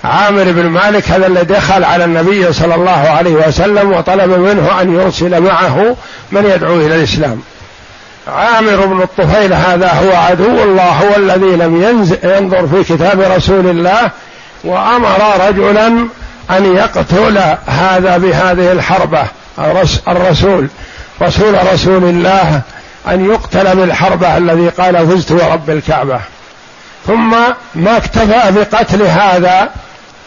عامر 0.05 0.45
بن 0.45 0.67
مالك 0.67 1.11
هذا 1.11 1.27
الذي 1.27 1.45
دخل 1.45 1.85
على 1.85 2.05
النبي 2.05 2.53
صلى 2.53 2.75
الله 2.75 2.91
عليه 3.11 3.49
وسلم 3.49 3.93
وطلب 3.93 4.31
منه 4.31 4.81
أن 4.81 4.95
يرسل 4.95 5.41
معه 5.41 5.97
من 6.33 6.45
يدعو 6.55 6.81
إلى 6.81 6.97
الإسلام. 6.97 7.41
عامر 8.29 8.87
بن 8.87 9.03
الطفيل 9.03 9.53
هذا 9.53 9.93
هو 9.93 10.17
عدو 10.17 10.63
الله 10.63 10.89
هو 10.89 11.17
الذي 11.17 11.57
لم 11.57 11.99
ينظر 12.25 12.67
في 12.67 12.95
كتاب 12.95 13.21
رسول 13.21 13.67
الله 13.67 14.11
وأمر 14.65 15.47
رجلا 15.49 15.87
أن 16.51 16.77
يقتل 16.77 17.39
هذا 17.67 18.19
بهذه 18.19 18.73
الحربة 18.73 19.23
الرسول 20.09 20.69
رسول 21.23 21.73
رسول 21.73 22.05
الله 22.05 22.61
أن 23.09 23.31
يقتل 23.31 23.77
بالحربة 23.77 24.37
الذي 24.37 24.69
قال 24.69 25.09
فزت 25.09 25.33
ورب 25.33 25.71
الكعبة. 25.71 26.21
ثم 27.07 27.31
ما 27.75 27.97
اكتفى 27.97 28.53
بقتل 28.53 29.03
هذا 29.03 29.71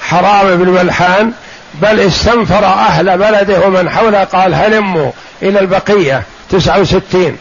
حرام 0.02 0.56
بن 0.56 0.70
ملحان 0.70 1.32
بل 1.74 2.00
استنفر 2.00 2.66
أهل 2.66 3.18
بلده 3.18 3.68
ومن 3.68 3.90
حوله 3.90 4.24
قال 4.24 4.54
هلموا 4.54 5.12
إلى 5.42 5.60
البقية 5.60 6.24
تسعة 6.50 6.80
وستين. 6.80 7.38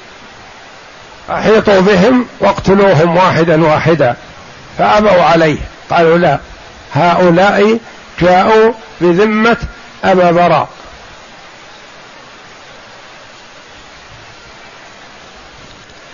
أحيطوا 1.30 1.80
بهم 1.80 2.26
واقتلوهم 2.40 3.16
واحدا 3.16 3.64
واحدا 3.64 4.16
فأبوا 4.78 5.22
عليه. 5.22 5.58
قالوا 5.90 6.18
لا 6.18 6.38
هؤلاء 6.94 7.78
جاءوا 8.20 8.72
بذمة 9.00 9.56
أبا 10.04 10.30
براء. 10.30 10.68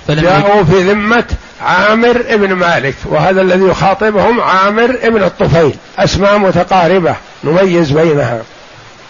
جاءوا 0.08 0.64
في 0.64 0.92
ذمة 0.92 1.24
عامر 1.60 2.24
ابن 2.28 2.52
مالك 2.52 2.94
وهذا 3.04 3.40
الذي 3.40 3.64
يخاطبهم 3.64 4.40
عامر 4.40 4.98
ابن 5.02 5.22
الطفيل 5.22 5.74
أسماء 5.98 6.38
متقاربة 6.38 7.16
نميز 7.44 7.90
بينها. 7.90 8.42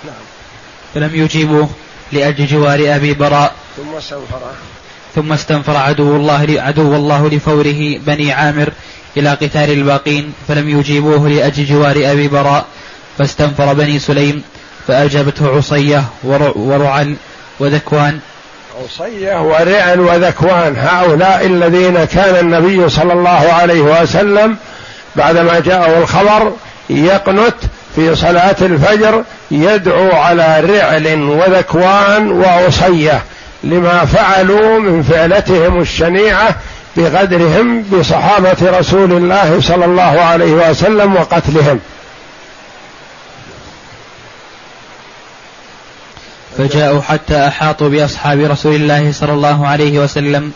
نعم. 0.04 0.14
فلم 0.94 1.11
يجيبوا 1.14 1.66
لأجل 2.12 2.46
جوار 2.46 2.96
أبي 2.96 3.14
براء. 3.14 3.54
ثم 3.76 3.96
استنفر. 3.96 4.40
ثم 5.14 5.32
استنفر 5.32 5.76
عدو 5.76 6.16
الله 6.16 6.46
عدو 6.58 6.96
الله 6.96 7.28
لفوره 7.28 7.98
بني 8.06 8.32
عامر 8.32 8.72
إلى 9.16 9.30
قتال 9.30 9.70
الباقين 9.70 10.32
فلم 10.48 10.68
يجيبوه 10.68 11.28
لأجل 11.28 11.64
جوار 11.64 11.96
أبي 11.96 12.28
براء. 12.28 12.66
فاستنفر 13.18 13.74
بني 13.74 13.98
سليم 13.98 14.42
فأجابته 14.88 15.56
عصية 15.56 16.04
ورعل 16.56 17.16
وذكوان. 17.61 18.20
عصية 18.84 19.42
ورعل 19.42 20.00
وذكوان. 20.00 20.76
هؤلاء 20.76 21.46
الذين 21.46 22.04
كان 22.04 22.36
النبي 22.36 22.88
صلى 22.88 23.12
الله 23.12 23.52
عليه 23.52 23.80
وسلم 23.80 24.56
بعدما 25.16 25.60
جاءه 25.60 25.98
الخبر 25.98 26.52
يقنت 26.90 27.54
في 27.96 28.16
صلاة 28.16 28.56
الفجر 28.62 29.22
يدعو 29.50 30.12
على 30.12 30.60
رعل 30.60 31.22
وذكوان 31.22 32.32
وعصية 32.32 33.22
لما 33.64 34.04
فعلوا 34.04 34.78
من 34.78 35.02
فعلتهم 35.02 35.80
الشنيعة 35.80 36.56
بغدرهم 36.96 37.82
بصحابة 37.82 38.78
رسول 38.78 39.12
الله 39.12 39.60
صلى 39.60 39.84
الله 39.84 40.20
عليه 40.20 40.52
وسلم 40.52 41.16
وقتلهم. 41.16 41.80
فجاءوا 46.59 47.01
حتى 47.01 47.47
أحاطوا 47.49 47.88
بأصحاب 47.88 48.40
رسول 48.40 48.75
الله 48.75 49.12
صلى 49.12 49.33
الله 49.33 49.66
عليه 49.66 49.99
وسلم 49.99 50.53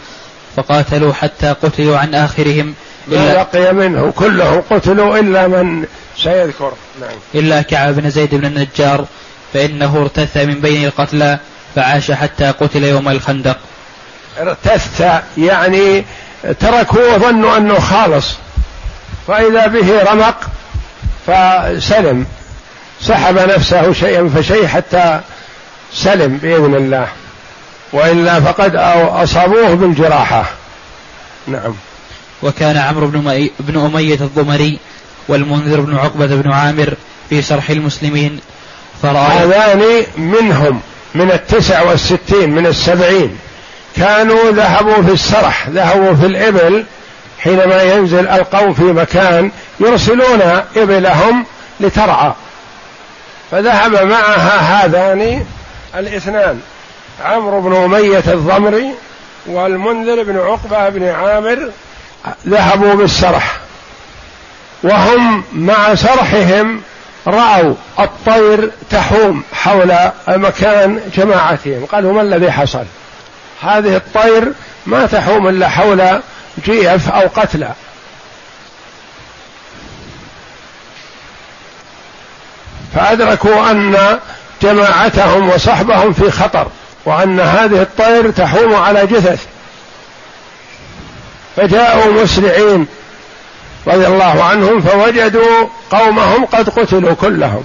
فقاتلوا 0.56 1.12
حتى 1.12 1.54
قتلوا 1.62 1.98
عن 1.98 2.14
آخرهم 2.14 2.74
إلا 3.08 3.42
بقي 3.42 3.74
منه 3.74 4.12
كلهم 4.16 4.62
قتلوا 4.70 5.18
إلا 5.18 5.46
من 5.46 5.84
سيذكر 6.16 6.72
نعم. 7.00 7.10
إلا 7.34 7.62
كعب 7.62 7.94
بن 7.94 8.10
زيد 8.10 8.34
بن 8.34 8.44
النجار 8.44 9.04
فإنه 9.54 9.96
ارتث 9.96 10.36
من 10.36 10.60
بين 10.60 10.84
القتلى 10.84 11.38
فعاش 11.74 12.10
حتى 12.10 12.44
قتل 12.44 12.84
يوم 12.84 13.08
الخندق. 13.08 13.56
ارتث 14.40 15.20
يعني 15.38 16.04
تركوه 16.60 17.14
وظنوا 17.14 17.56
أنه 17.56 17.78
خالص 17.78 18.26
فإذا 19.28 19.66
به 19.66 20.02
رمق 20.02 20.36
فسلم 21.26 22.26
سحب 23.00 23.38
نفسه 23.38 23.92
شيئا 23.92 24.30
فشيء 24.36 24.66
حتى 24.66 25.20
سلم 25.94 26.36
بإذن 26.36 26.74
الله. 26.74 27.08
وإلا 27.92 28.40
فقد 28.40 28.76
أصابوه 28.76 29.74
بالجراحة. 29.74 30.44
نعم. 31.46 31.74
وكان 32.42 32.76
عمرو 32.76 33.06
بن 33.06 33.48
بن 33.60 33.80
أمية 33.84 34.14
الضمري 34.14 34.78
والمنذر 35.28 35.80
بن 35.80 35.96
عقبة 35.96 36.26
بن 36.26 36.52
عامر 36.52 36.94
في 37.30 37.42
شرح 37.42 37.70
المسلمين 37.70 38.40
فرأى 39.02 39.14
هذان 39.14 40.04
منهم 40.16 40.80
من 41.14 41.30
التسع 41.30 41.82
والستين 41.82 42.50
من 42.50 42.66
السبعين 42.66 43.38
كانوا 43.96 44.50
ذهبوا 44.50 45.02
في 45.02 45.12
السرح 45.12 45.68
ذهبوا 45.68 46.14
في 46.14 46.26
الإبل 46.26 46.84
حينما 47.38 47.82
ينزل 47.82 48.28
القوم 48.28 48.74
في 48.74 48.82
مكان 48.82 49.50
يرسلون 49.80 50.40
إبلهم 50.76 51.46
لترعى. 51.80 52.32
فذهب 53.50 53.92
معها 53.92 54.84
هذان 54.84 55.44
الاثنان 55.94 56.60
عمرو 57.24 57.60
بن 57.60 57.76
أمية 57.76 58.24
الضمري 58.32 58.94
والمنذر 59.46 60.22
بن 60.22 60.38
عقبة 60.38 60.88
بن 60.88 61.08
عامر 61.08 61.70
ذهبوا 62.46 62.94
بالسرح 62.94 63.56
وهم 64.82 65.44
مع 65.52 65.94
سرحهم 65.94 66.82
رأوا 67.26 67.74
الطير 67.98 68.70
تحوم 68.90 69.42
حول 69.52 69.94
مكان 70.28 71.00
جماعتهم 71.16 71.86
قالوا 71.86 72.12
ما 72.12 72.20
الذي 72.22 72.50
حصل؟ 72.50 72.84
هذه 73.62 73.96
الطير 73.96 74.52
ما 74.86 75.06
تحوم 75.06 75.48
إلا 75.48 75.68
حول 75.68 76.20
جيف 76.64 77.10
أو 77.10 77.28
قتلى. 77.36 77.72
فأدركوا 82.94 83.70
أن 83.70 84.18
جماعتهم 84.62 85.48
وصحبهم 85.48 86.12
في 86.12 86.30
خطر 86.30 86.66
وأن 87.04 87.40
هذه 87.40 87.82
الطير 87.82 88.30
تحوم 88.30 88.74
على 88.74 89.06
جثث. 89.06 89.46
فجاءوا 91.56 92.22
مسرعين 92.22 92.86
رضي 93.86 94.06
الله 94.06 94.44
عنهم 94.44 94.80
فوجدوا 94.80 95.66
قومهم 95.90 96.44
قد 96.44 96.68
قتلوا 96.68 97.14
كلهم. 97.14 97.64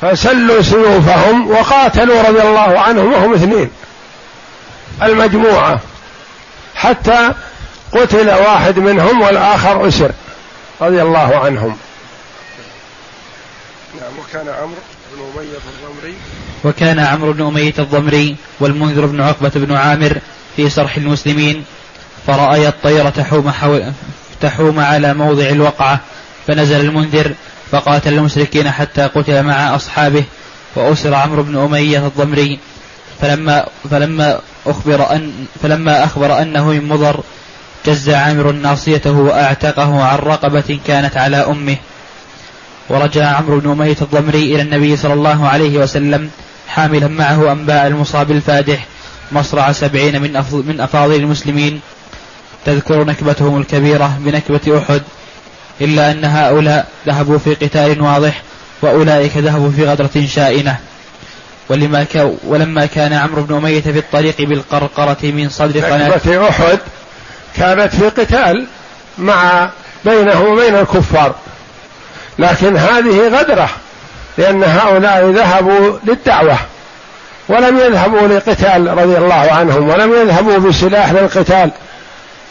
فسلوا 0.00 0.62
سيوفهم 0.62 1.50
وقاتلوا 1.50 2.22
رضي 2.22 2.42
الله 2.42 2.80
عنهم 2.80 3.12
وهم 3.12 3.34
اثنين. 3.34 3.70
المجموعة. 5.02 5.80
حتى 6.74 7.32
قتل 7.92 8.30
واحد 8.30 8.78
منهم 8.78 9.20
والآخر 9.20 9.88
أسر 9.88 10.10
رضي 10.80 11.02
الله 11.02 11.40
عنهم. 11.44 11.76
نعم 14.04 14.12
وكان 14.18 14.48
عمرو 14.48 14.76
بن 15.14 15.22
أمية 15.22 15.56
الضمري. 15.56 16.14
وكان 16.64 16.98
عمرو 16.98 17.32
بن 17.32 17.46
أمية 17.46 17.74
الضمري 17.78 18.36
والمنذر 18.60 19.06
بن 19.06 19.20
عقبة 19.20 19.50
بن 19.54 19.74
عامر 19.74 20.18
في 20.56 20.70
صرح 20.70 20.96
المسلمين. 20.96 21.64
فرأي 22.26 22.68
الطير 22.68 23.10
تحوم, 23.10 23.50
حول 23.50 23.92
تحوم 24.40 24.80
على 24.80 25.14
موضع 25.14 25.48
الوقعة 25.48 26.00
فنزل 26.46 26.80
المنذر 26.80 27.34
فقاتل 27.70 28.12
المشركين 28.12 28.70
حتى 28.70 29.02
قتل 29.02 29.42
مع 29.42 29.76
أصحابه 29.76 30.24
وأسر 30.76 31.14
عمرو 31.14 31.42
بن 31.42 31.56
أمية 31.56 32.06
الضمري. 32.06 32.58
فلما 33.20 33.66
فلما 33.90 34.40
أخبر 34.66 35.12
أن 35.12 35.46
فلما 35.62 36.04
أخبر 36.04 36.42
أنه 36.42 36.66
من 36.70 36.88
مضر 36.88 37.20
جز 37.86 38.10
عامر 38.10 38.52
ناصيته 38.52 39.12
وأعتقه 39.12 40.02
عن 40.02 40.18
رقبة 40.18 40.78
كانت 40.86 41.16
على 41.16 41.36
أمه. 41.36 41.76
ورجع 42.88 43.26
عمرو 43.26 43.60
بن 43.60 43.70
أمية 43.70 43.96
الضمري 44.02 44.54
إلى 44.54 44.62
النبي 44.62 44.96
صلى 44.96 45.12
الله 45.12 45.48
عليه 45.48 45.78
وسلم 45.78 46.30
حاملا 46.68 47.08
معه 47.08 47.52
أنباء 47.52 47.86
المصاب 47.86 48.30
الفادح 48.30 48.86
مصرع 49.32 49.72
سبعين 49.72 50.22
من 50.22 50.32
من 50.66 50.80
أفاضل 50.80 51.14
المسلمين. 51.14 51.80
تذكر 52.66 53.04
نكبتهم 53.04 53.60
الكبيرة 53.60 54.18
بنكبة 54.20 54.78
أحد 54.78 55.02
إلا 55.80 56.10
أن 56.10 56.24
هؤلاء 56.24 56.88
ذهبوا 57.06 57.38
في 57.38 57.54
قتال 57.54 58.00
واضح 58.00 58.42
وأولئك 58.82 59.36
ذهبوا 59.36 59.70
في 59.70 59.88
غدرة 59.88 60.26
شائنة. 60.26 60.76
ولما 61.68 62.04
ك... 62.04 62.30
ولما 62.44 62.86
كان 62.86 63.12
عمرو 63.12 63.42
بن 63.42 63.54
أمية 63.54 63.80
في 63.80 63.98
الطريق 63.98 64.42
بالقرقرة 64.42 65.16
من 65.22 65.48
صدر 65.48 65.80
قناة 65.80 66.08
نكبة 66.08 66.48
أحد 66.48 66.78
كانت 67.56 67.94
في 67.94 68.08
قتال 68.08 68.66
مع 69.18 69.70
بينه 70.04 70.40
وبين 70.40 70.74
الكفار. 70.74 71.34
لكن 72.38 72.76
هذه 72.76 73.28
غدرة 73.28 73.68
لأن 74.38 74.64
هؤلاء 74.64 75.30
ذهبوا 75.30 75.98
للدعوة 76.04 76.58
ولم 77.48 77.78
يذهبوا 77.78 78.28
لقتال 78.28 78.98
رضي 78.98 79.18
الله 79.18 79.52
عنهم 79.52 79.88
ولم 79.88 80.12
يذهبوا 80.12 80.58
بسلاح 80.58 81.12
للقتال 81.12 81.70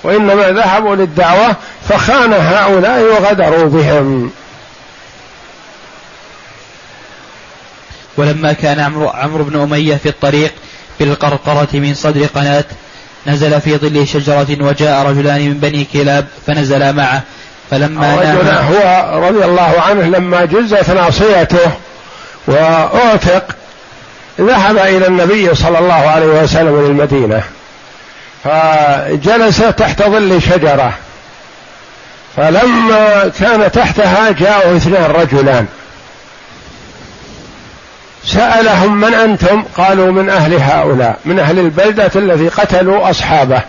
وإنما 0.04 0.52
ذهبوا 0.52 0.96
للدعوة 0.96 1.56
فخان 1.90 2.34
هؤلاء 2.34 3.02
وغدروا 3.02 3.70
بهم. 3.70 4.32
ولما 8.18 8.54
كان 8.54 8.80
عمرو 8.80 9.08
عمرو 9.10 9.44
بن 9.44 9.62
أمية 9.62 9.96
في 9.96 10.10
الطريق 10.10 10.54
بالقرقرة 11.00 11.68
من 11.74 11.94
صدر 11.94 12.26
قناة 12.26 12.66
نزل 13.28 13.62
في 13.62 13.78
ظل 13.78 14.08
شجرة 14.08 14.48
وجاء 14.62 15.06
رجلان 15.06 15.42
من 15.42 15.54
بني 15.54 15.86
كلاب 15.94 16.28
فنزلا 16.48 16.92
معه. 16.92 17.24
فلما 17.72 18.16
رجل 18.16 18.50
هو 18.50 19.20
رضي 19.28 19.46
الله 19.46 19.74
عنه 19.90 20.18
لما 20.18 20.46
جزت 20.46 20.90
ناصيته 20.90 21.72
وأعتق 22.48 23.44
ذهب 24.42 24.78
إلى 24.78 25.08
النبي 25.08 25.56
صلى 25.56 25.80
الله 25.80 25.94
عليه 25.94 26.26
وسلم 26.26 26.86
للمدينة 26.86 27.44
فجلس 28.44 29.58
تحت 29.78 30.04
ظل 30.04 30.42
شجرة 30.42 30.94
فلما 32.38 33.32
كان 33.40 33.72
تحتها 33.72 34.32
جاءوا 34.32 34.78
اثنان 34.78 35.12
رجلان. 35.12 35.66
سألهم 38.26 39.02
من 39.02 39.14
أنتم؟ 39.14 39.64
قالوا 39.78 40.12
من 40.12 40.30
أهل 40.30 40.54
هؤلاء 40.54 41.18
من 41.26 41.40
أهل 41.40 41.60
البلدة 41.60 42.12
الذي 42.16 42.48
قتلوا 42.48 43.10
أصحابه. 43.10 43.62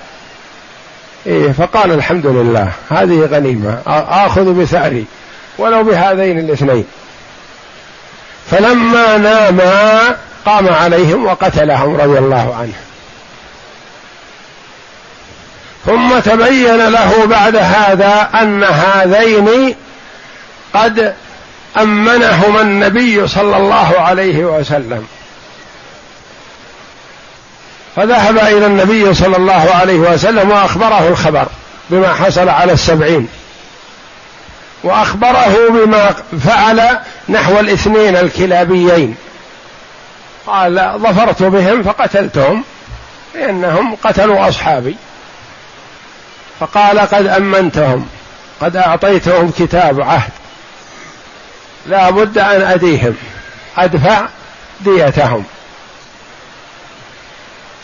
إيه 1.27 1.53
فقال 1.53 1.93
الحمد 1.93 2.27
لله. 2.27 2.73
هذه 2.91 3.29
غنيمة. 3.33 3.79
آخذ 4.27 4.45
بثأري. 4.45 5.05
ولو 5.59 5.85
بهذين 5.85 6.39
الاثنين. 6.39 6.85
فلما 8.51 9.17
ناما 9.17 10.17
قام 10.47 10.69
عليهم 10.69 11.27
وقتلهم 11.27 11.97
رضي 11.97 12.19
الله 12.19 12.55
عنه. 12.61 12.73
ثم 15.87 16.19
تبين 16.19 16.89
له 16.89 17.27
بعد 17.27 17.57
هذا 17.57 18.29
أن 18.43 18.65
هذين 18.65 19.75
قد 20.75 21.15
أمنهما 21.81 22.61
النبي 22.61 23.29
صلى 23.29 23.57
الله 23.57 24.01
عليه 24.01 24.45
وسلم. 24.45 25.07
فذهب 27.97 28.39
إلى 28.39 28.67
النبي 28.67 29.15
صلى 29.15 29.37
الله 29.37 29.71
عليه 29.75 29.99
وسلم 29.99 30.51
وأخبره 30.51 31.09
الخبر 31.09 31.47
بما 31.91 32.15
حصل 32.15 32.49
على 32.49 32.73
السبعين. 32.73 33.29
وأخبره 34.85 35.69
بما 35.71 36.15
فعل 36.45 36.99
نحو 37.29 37.61
الاثنين 37.61 38.17
الكلابيين. 38.17 39.17
قال 40.47 40.93
ظفرت 40.99 41.43
بهم 41.43 41.83
فقتلتهم 41.83 42.65
لأنهم 43.35 43.97
قتلوا 44.05 44.49
أصحابي. 44.49 44.97
فقال 46.61 46.99
قد 47.01 47.27
أمنتهم 47.27 48.07
قد 48.61 48.77
أعطيتهم 48.77 49.53
كتاب 49.59 50.01
عهد. 50.01 50.31
لا 51.87 52.11
بد 52.11 52.39
أن 52.39 52.63
أديهم 52.63 53.15
أدفع 53.79 54.27
ديتهم. 54.81 55.45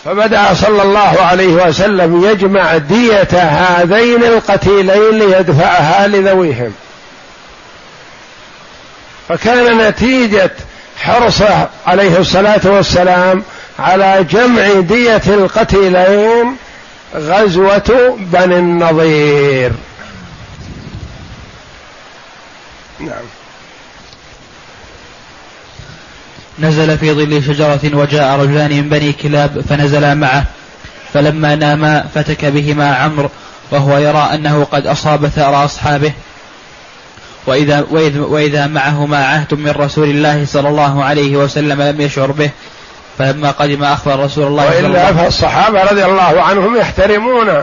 فبدأ 0.04 0.54
صلى 0.54 0.82
الله 0.82 1.20
عليه 1.20 1.68
وسلم 1.68 2.24
يجمع 2.24 2.76
دية 2.76 3.38
هذين 3.42 4.24
القتيلين 4.24 5.18
ليدفعها 5.18 6.06
لذويهم. 6.06 6.72
فكان 9.28 9.78
نتيجة 9.88 10.50
حرصه 10.98 11.68
عليه 11.86 12.18
الصلاة 12.18 12.60
والسلام 12.64 13.42
على 13.78 14.24
جمع 14.30 14.80
دية 14.80 15.22
القتيلين 15.26 16.56
غزوة 17.14 18.16
بني 18.18 18.58
النضير. 18.58 19.72
نعم. 23.00 23.39
نزل 26.60 26.98
في 26.98 27.12
ظل 27.12 27.42
شجرة 27.42 27.80
وجاء 27.92 28.40
رجلان 28.40 28.70
من 28.70 28.88
بني 28.88 29.12
كلاب 29.12 29.64
فنزلا 29.68 30.14
معه. 30.14 30.44
فلما 31.14 31.54
ناما 31.54 32.04
فتك 32.14 32.44
بهما 32.44 32.94
عمرو 32.94 33.30
وهو 33.70 33.98
يرى 33.98 34.30
أنه 34.34 34.64
قد 34.64 34.86
أصاب 34.86 35.26
ثأر 35.26 35.64
أصحابه. 35.64 36.12
وإذا, 37.46 37.84
وإذا, 37.90 38.20
وإذا 38.20 38.66
معهما 38.66 39.26
عهد 39.26 39.54
من 39.54 39.70
رسول 39.70 40.10
الله 40.10 40.44
صلى 40.46 40.68
الله 40.68 41.04
عليه 41.04 41.36
وسلم 41.36 41.82
لم 41.82 42.00
يشعر 42.00 42.30
به 42.30 42.50
فلما 43.18 43.50
قدم 43.50 43.84
أخبر 43.84 44.24
رسول 44.24 44.46
الله 44.46 44.66
وإلا 44.66 44.86
الله 44.86 45.12
فالصحابة 45.12 45.82
رضي 45.82 46.04
الله 46.04 46.42
عنهم 46.42 46.76
يحترمون 46.76 47.62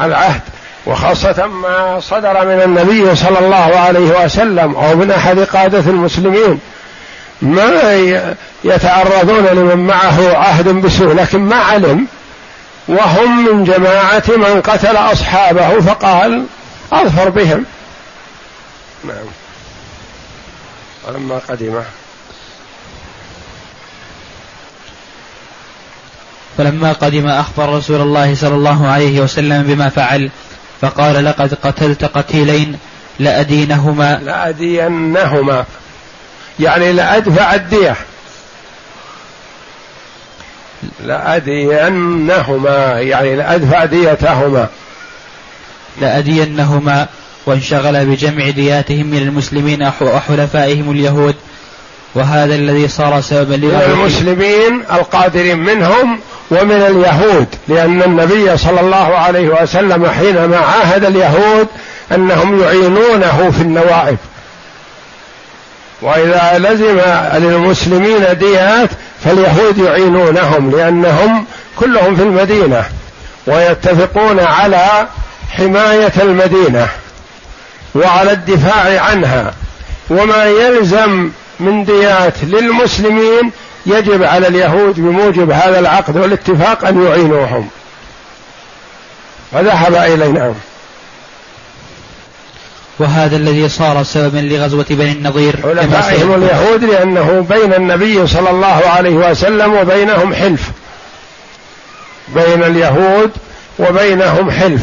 العهد 0.00 0.40
وخاصة 0.86 1.46
ما 1.46 2.00
صدر 2.00 2.46
من 2.46 2.62
النبي 2.62 3.14
صلى 3.14 3.38
الله 3.38 3.78
عليه 3.78 4.24
وسلم 4.24 4.74
أو 4.74 4.96
من 4.96 5.10
أحد 5.10 5.38
قادة 5.38 5.90
المسلمين. 5.90 6.60
ما 7.42 7.92
يتعرضون 8.64 9.46
لمن 9.46 9.86
معه 9.86 10.36
عهد 10.36 10.68
بسوء 10.68 11.14
لكن 11.14 11.38
ما 11.38 11.56
علم. 11.56 12.06
وهم 12.88 13.44
من 13.44 13.64
جماعة 13.64 14.22
من 14.28 14.60
قتل 14.60 14.96
أصحابه 14.96 15.80
فقال 15.80 16.46
أظفر 16.92 17.28
بهم. 17.28 17.64
نعم. 19.04 19.26
ولما 21.08 21.40
قدم 21.48 21.82
فلما 26.58 26.92
قدم 26.92 27.26
أخبر 27.26 27.68
رسول 27.78 28.00
الله 28.00 28.34
صلى 28.34 28.54
الله 28.54 28.86
عليه 28.86 29.20
وسلم 29.20 29.62
بما 29.62 29.88
فعل 29.88 30.30
فقال 30.80 31.24
لقد 31.24 31.54
قتلت 31.54 32.04
قتيلين 32.04 32.78
لأدينهما. 33.18 34.20
لأدينهما. 34.24 35.64
يعني 36.60 36.92
لأدفع 36.92 37.54
الدية. 37.54 37.96
لأدينهما 41.04 43.00
يعني 43.00 43.36
لأدفع 43.36 43.84
ديتهما. 43.84 44.66
لأدينهما 46.00 47.06
وانشغل 47.46 48.06
بجمع 48.06 48.50
دياتهم 48.50 49.06
من 49.06 49.18
المسلمين 49.18 49.90
وحلفائهم 50.00 50.90
اليهود. 50.90 51.34
وهذا 52.14 52.54
الذي 52.54 52.88
صار 52.88 53.20
سببا 53.20 53.56
من 53.56 53.82
المسلمين 53.90 54.82
القادرين 54.92 55.58
منهم 55.58 56.20
ومن 56.50 56.72
اليهود 56.72 57.46
لأن 57.68 58.02
النبي 58.02 58.56
صلى 58.56 58.80
الله 58.80 59.16
عليه 59.16 59.48
وسلم 59.62 60.06
حينما 60.06 60.56
عاهد 60.56 61.04
اليهود 61.04 61.66
أنهم 62.14 62.62
يعينونه 62.62 63.50
في 63.56 63.62
النوائب. 63.62 64.18
وإذا 66.02 66.58
لزم 66.58 67.00
للمسلمين 67.46 68.38
ديات 68.38 68.90
فاليهود 69.24 69.78
يعينونهم 69.78 70.70
لأنهم 70.70 71.46
كلهم 71.76 72.16
في 72.16 72.22
المدينة 72.22 72.84
ويتفقون 73.46 74.40
على 74.40 75.06
حماية 75.50 76.12
المدينة 76.22 76.88
وعلى 77.94 78.32
الدفاع 78.32 79.00
عنها. 79.00 79.54
وما 80.10 80.44
يلزم 80.44 81.30
من 81.60 81.84
ديات 81.84 82.34
للمسلمين 82.42 83.52
يجب 83.86 84.22
على 84.22 84.48
اليهود 84.48 85.00
بموجب 85.00 85.50
هذا 85.50 85.78
العقد 85.78 86.16
والاتفاق 86.16 86.84
أن 86.84 87.06
يعينوهم. 87.06 87.68
فذهب 89.52 89.94
الينا 89.94 90.54
وهذا 92.98 93.36
الذي 93.36 93.68
صار 93.68 94.02
سببا 94.02 94.38
لغزوة 94.38 94.86
بني 94.90 95.12
النضير 95.12 95.56
حلفائهم 95.62 96.34
اليهود 96.34 96.84
لأنه 96.84 97.46
بين 97.50 97.74
النبي 97.74 98.26
صلى 98.26 98.50
الله 98.50 98.82
عليه 98.86 99.30
وسلم 99.30 99.74
وبينهم 99.74 100.34
حلف. 100.34 100.70
بين 102.28 102.62
اليهود 102.62 103.30
وبينهم 103.78 104.50
حلف. 104.50 104.82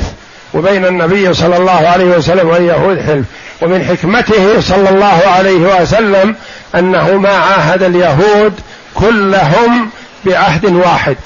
وبين 0.54 0.86
النبي 0.86 1.34
صلى 1.34 1.58
الله 1.58 1.88
عليه 1.88 2.06
وسلم 2.06 2.49
واليهود 2.49 3.01
حلف. 3.01 3.25
ومن 3.62 3.86
حكمته 3.86 4.62
صلى 4.62 4.89
الله 4.89 5.21
عليه 5.28 5.82
وسلم 5.82 6.36
أنه 6.75 7.17
ما 7.17 7.34
عاهد 7.34 7.84
اليهود 7.84 8.54
كلهم 8.95 9.89
بعهد 10.25 10.65
واحد. 10.65 11.17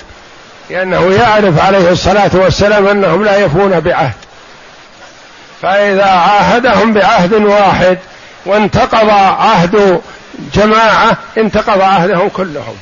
لأنه 0.69 1.11
يعرف 1.11 1.59
عليه 1.59 1.91
الصلاة 1.91 2.31
والسلام 2.33 2.87
أنهم 2.87 3.23
لا 3.23 3.37
يفون 3.37 3.79
بعهد. 3.79 4.13
فإذا 5.61 6.05
عاهدهم 6.05 6.93
بعهد 6.93 7.33
واحد 7.33 7.97
وانتقض 8.45 9.09
عهد 9.09 10.01
جماعة 10.53 11.17
انتقض 11.37 11.81
عهدهم 11.81 12.29
كلهم. 12.29 12.75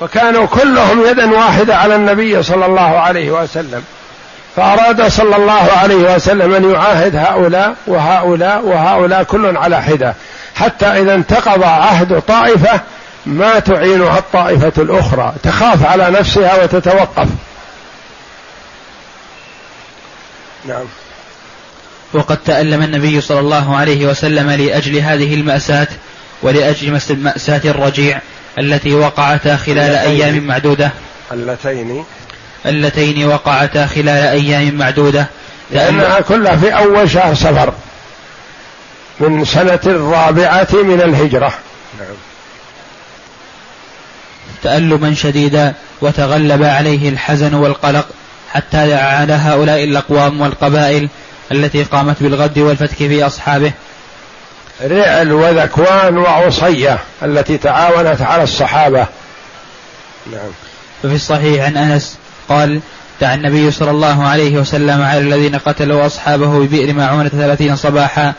فكانوا 0.00 0.46
كلهم 0.46 1.06
يدا 1.06 1.32
واحدة 1.32 1.76
على 1.76 1.96
النبي 1.96 2.42
صلى 2.42 2.66
الله 2.66 2.98
عليه 2.98 3.30
وسلم. 3.30 3.84
فأراد 4.56 5.08
صلى 5.08 5.36
الله 5.36 5.68
عليه 5.76 6.14
وسلم 6.14 6.54
أن 6.54 6.72
يعاهد 6.72 7.16
هؤلاء 7.16 7.74
وهؤلاء 7.86 8.60
وهؤلاء 8.64 9.22
كل 9.22 9.56
على 9.56 9.82
حدة. 9.82 10.14
حتى 10.56 10.86
إذا 10.86 11.14
انتقض 11.14 11.62
عهد 11.64 12.20
طائفة 12.20 12.80
ما 13.26 13.58
تعينها 13.58 14.18
الطائفة 14.18 14.72
الأخرى. 14.78 15.32
تخاف 15.42 15.86
على 15.86 16.10
نفسها 16.10 16.62
وتتوقف. 16.62 17.28
نعم. 20.64 20.84
وقد 22.16 22.36
تألم 22.36 22.82
النبي 22.82 23.20
صلى 23.20 23.40
الله 23.40 23.76
عليه 23.76 24.06
وسلم 24.06 24.50
لأجل 24.50 24.96
هذه 24.96 25.34
المأساة 25.34 25.88
ولأجل 26.42 27.00
مأساة 27.10 27.60
الرجيع 27.64 28.20
التي 28.58 28.94
وقعتا 28.94 29.56
خلال 29.56 29.94
أيام 29.94 30.38
معدودة. 30.46 30.90
اللتين. 31.32 32.04
اللتين 32.66 33.26
وقعتا 33.26 33.86
خلال 33.86 34.08
أيام 34.08 34.74
معدودة. 34.74 35.26
لأنها 35.70 36.20
كلها 36.20 36.56
في 36.56 36.70
أول 36.70 37.10
شهر 37.10 37.34
سفر. 37.34 37.72
من 39.20 39.44
سنة 39.44 39.80
الرابعة 39.86 40.68
من 40.72 41.00
الهجرة. 41.00 41.54
نعم. 41.98 42.16
تألما 44.62 45.14
شديدا 45.14 45.74
وتغلب 46.00 46.62
عليه 46.62 47.08
الحزن 47.08 47.54
والقلق 47.54 48.06
حتى 48.52 48.86
دعا 48.86 49.16
على 49.20 49.32
هؤلاء 49.32 49.84
الأقوام 49.84 50.40
والقبائل 50.40 51.08
التي 51.52 51.82
قامت 51.82 52.22
بالغد 52.22 52.58
والفتك 52.58 52.96
في 52.96 53.26
أصحابه. 53.26 53.72
رعل 54.82 55.32
وذكوان 55.32 56.18
وعصية 56.18 56.98
التي 57.22 57.58
تعاونت 57.58 58.22
على 58.22 58.42
الصحابة. 58.42 59.06
نعم. 60.32 60.50
ففي 61.02 61.14
الصحيح 61.14 61.64
عن 61.64 61.76
أنس 61.76 62.16
قال 62.48 62.80
دعا 63.20 63.34
النبي 63.34 63.70
صلى 63.70 63.90
الله 63.90 64.24
عليه 64.24 64.58
وسلم 64.58 65.02
على 65.02 65.20
الذين 65.20 65.56
قتلوا 65.56 66.06
أصحابه 66.06 66.58
ببئر 66.58 66.94
معونة 66.94 67.28
ثلاثين 67.28 67.76
صباحا 67.76 68.32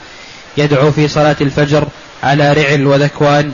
يدعو 0.58 0.92
في 0.92 1.08
صلاة 1.08 1.36
الفجر 1.42 1.88
على 2.24 2.54
رعل 2.54 2.88
وذكوان 2.88 3.54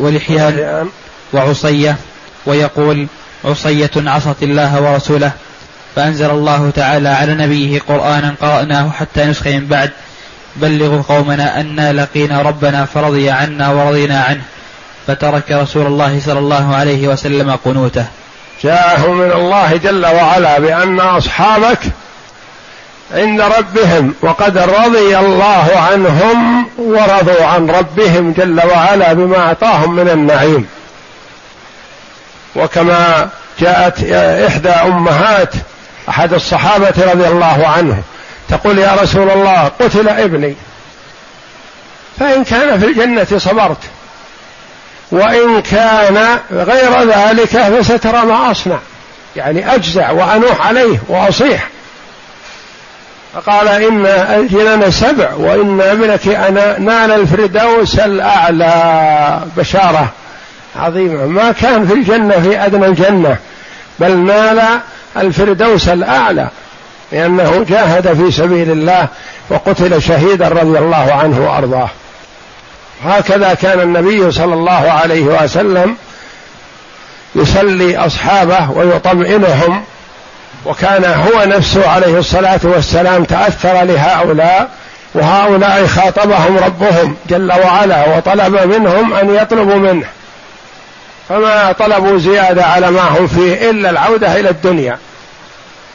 ولحيان 0.00 0.88
وعصية 1.32 1.96
ويقول 2.46 3.06
عصية 3.44 3.90
عصت 3.96 4.42
الله 4.42 4.82
ورسوله. 4.82 5.32
فأنزل 5.96 6.30
الله 6.30 6.70
تعالى 6.70 7.08
على 7.08 7.34
نبيه 7.34 7.80
قرآنا 7.88 8.34
قرأناه 8.40 8.90
حتى 8.90 9.24
نسخ 9.24 9.46
من 9.46 9.66
بعد. 9.66 9.90
بلغوا 10.56 11.02
قومنا 11.08 11.60
أنا 11.60 11.92
لقينا 11.92 12.42
ربنا 12.42 12.84
فرضي 12.84 13.30
عنا 13.30 13.68
ورضينا 13.70 14.22
عنه. 14.22 14.42
فترك 15.06 15.52
رسول 15.52 15.86
الله 15.86 16.20
صلى 16.20 16.38
الله 16.38 16.76
عليه 16.76 17.08
وسلم 17.08 17.58
قنوته. 17.64 18.04
جاءه 18.62 19.12
من 19.12 19.32
الله 19.32 19.76
جل 19.76 20.06
وعلا 20.06 20.58
بأن 20.58 21.00
أصحابك 21.00 21.78
عند 23.14 23.40
ربهم 23.40 24.14
وقد 24.22 24.58
رضي 24.58 25.18
الله 25.18 25.78
عنهم 25.90 26.66
ورضوا 26.78 27.44
عن 27.44 27.70
ربهم 27.70 28.32
جل 28.32 28.60
وعلا 28.66 29.12
بما 29.12 29.38
أعطاهم 29.38 29.96
من 29.96 30.08
النعيم. 30.08 30.66
وكما 32.56 33.28
جاءت 33.60 34.04
إحدى 34.46 34.70
أمهات 34.70 35.54
أحد 36.08 36.32
الصحابة 36.32 37.12
رضي 37.12 37.28
الله 37.28 37.68
عنه 37.76 38.02
تقول 38.48 38.78
يا 38.78 38.96
رسول 39.02 39.30
الله 39.30 39.70
قتل 39.80 40.08
ابني 40.08 40.54
فإن 42.18 42.44
كان 42.44 42.80
في 42.80 42.86
الجنة 42.86 43.38
صبرت 43.38 43.78
وإن 45.10 45.62
كان 45.62 46.38
غير 46.52 47.02
ذلك 47.02 47.58
فسترى 47.58 48.26
ما 48.26 48.50
أصنع 48.50 48.78
يعني 49.36 49.74
أجزع 49.74 50.10
وأنوح 50.10 50.66
عليه 50.66 50.98
وأصيح 51.08 51.68
فقال 53.34 53.68
إن 53.68 54.06
الجنان 54.06 54.90
سبع 54.90 55.34
وإن 55.34 55.80
ابنك 55.80 56.28
أنا 56.28 56.78
نال 56.78 57.10
الفردوس 57.10 57.98
الأعلى 57.98 59.42
بشارة 59.56 60.08
عظيمة. 60.76 61.26
ما 61.26 61.52
كان 61.52 61.86
في 61.86 61.94
الجنة 61.94 62.40
في 62.40 62.64
أدنى 62.66 62.86
الجنة 62.86 63.36
بل 63.98 64.16
نال 64.16 64.80
الفردوس 65.20 65.88
الأعلى 65.88 66.48
لأنه 67.12 67.64
جاهد 67.68 68.12
في 68.12 68.30
سبيل 68.30 68.70
الله 68.70 69.08
وقتل 69.50 70.02
شهيدا 70.02 70.48
رضي 70.48 70.78
الله 70.78 71.12
عنه 71.12 71.50
وأرضاه. 71.50 71.88
هكذا 73.04 73.54
كان 73.54 73.80
النبي 73.80 74.32
صلى 74.32 74.54
الله 74.54 74.90
عليه 74.90 75.22
وسلم 75.22 75.96
يسلي 77.34 77.96
أصحابه 77.96 78.70
ويطمئنهم 78.70 79.84
وكان 80.66 81.04
هو 81.04 81.44
نفسه 81.44 81.88
عليه 81.88 82.18
الصلاة 82.18 82.60
والسلام 82.62 83.24
تأثر 83.24 83.82
لهؤلاء 83.82 84.68
وهؤلاء 85.14 85.86
خاطبهم 85.86 86.58
ربهم 86.58 87.16
جل 87.28 87.52
وعلا 87.52 88.16
وطلب 88.16 88.74
منهم 88.74 89.14
أن 89.14 89.34
يطلبوا 89.34 89.74
منه. 89.74 90.06
فما 91.28 91.72
طلبوا 91.72 92.18
زيادة 92.18 92.64
على 92.64 92.90
ما 92.90 93.02
هم 93.02 93.26
فيه 93.26 93.70
إلا 93.70 93.90
العودة 93.90 94.40
إلى 94.40 94.50
الدنيا. 94.50 94.98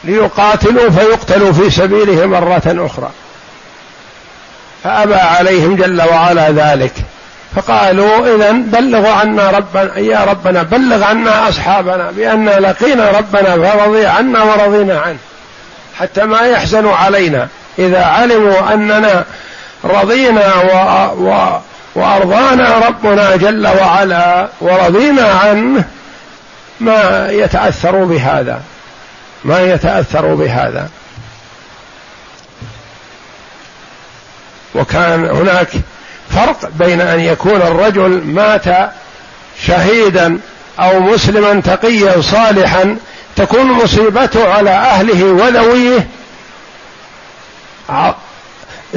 ليقاتلوا 0.04 0.90
فيقتلوا 0.90 1.52
في 1.52 1.70
سبيله 1.70 2.26
مرة 2.26 2.62
أخرى. 2.66 3.10
فأبى 4.84 5.14
عليهم 5.14 5.76
جل 5.76 6.02
وعلا 6.02 6.50
ذلك. 6.50 6.92
فقالوا 7.56 8.36
إذا 8.36 8.50
بلغوا 8.52 9.12
عنا 9.12 9.50
ربنا 9.50 9.98
يا 9.98 10.24
ربنا 10.24 10.62
بلغ 10.62 11.04
عنا 11.04 11.48
أصحابنا 11.48 12.10
بأن 12.10 12.48
لقينا 12.48 13.10
ربنا 13.10 13.72
فرضي 13.72 14.06
عنا 14.06 14.42
ورضينا 14.42 15.00
عنه. 15.00 15.18
حتى 15.98 16.24
ما 16.24 16.40
يحزنوا 16.40 16.96
علينا 16.96 17.48
إذا 17.78 18.04
علموا 18.04 18.74
أننا 18.74 19.24
رضينا 19.84 20.54
و... 20.54 21.12
و... 21.24 21.58
وأرضانا 21.94 22.78
ربنا 22.88 23.36
جل 23.36 23.66
وعلا 23.66 24.48
ورضينا 24.60 25.28
عنه 25.28 25.84
ما 26.80 27.28
يتأثروا 27.30 28.06
بهذا. 28.06 28.60
ما 29.44 29.60
يتأثروا 29.60 30.36
بهذا. 30.36 30.88
وكان 34.74 35.24
هناك 35.24 35.68
فرق 36.30 36.70
بين 36.78 37.00
أن 37.00 37.20
يكون 37.20 37.62
الرجل 37.62 38.22
مات 38.24 38.90
شهيدا 39.66 40.38
أو 40.80 41.00
مسلما 41.00 41.60
تقيا 41.60 42.20
صالحا 42.20 42.96
تكون 43.36 43.66
مصيبته 43.66 44.52
على 44.52 44.70
أهله 44.70 45.24
وذويه 45.24 46.08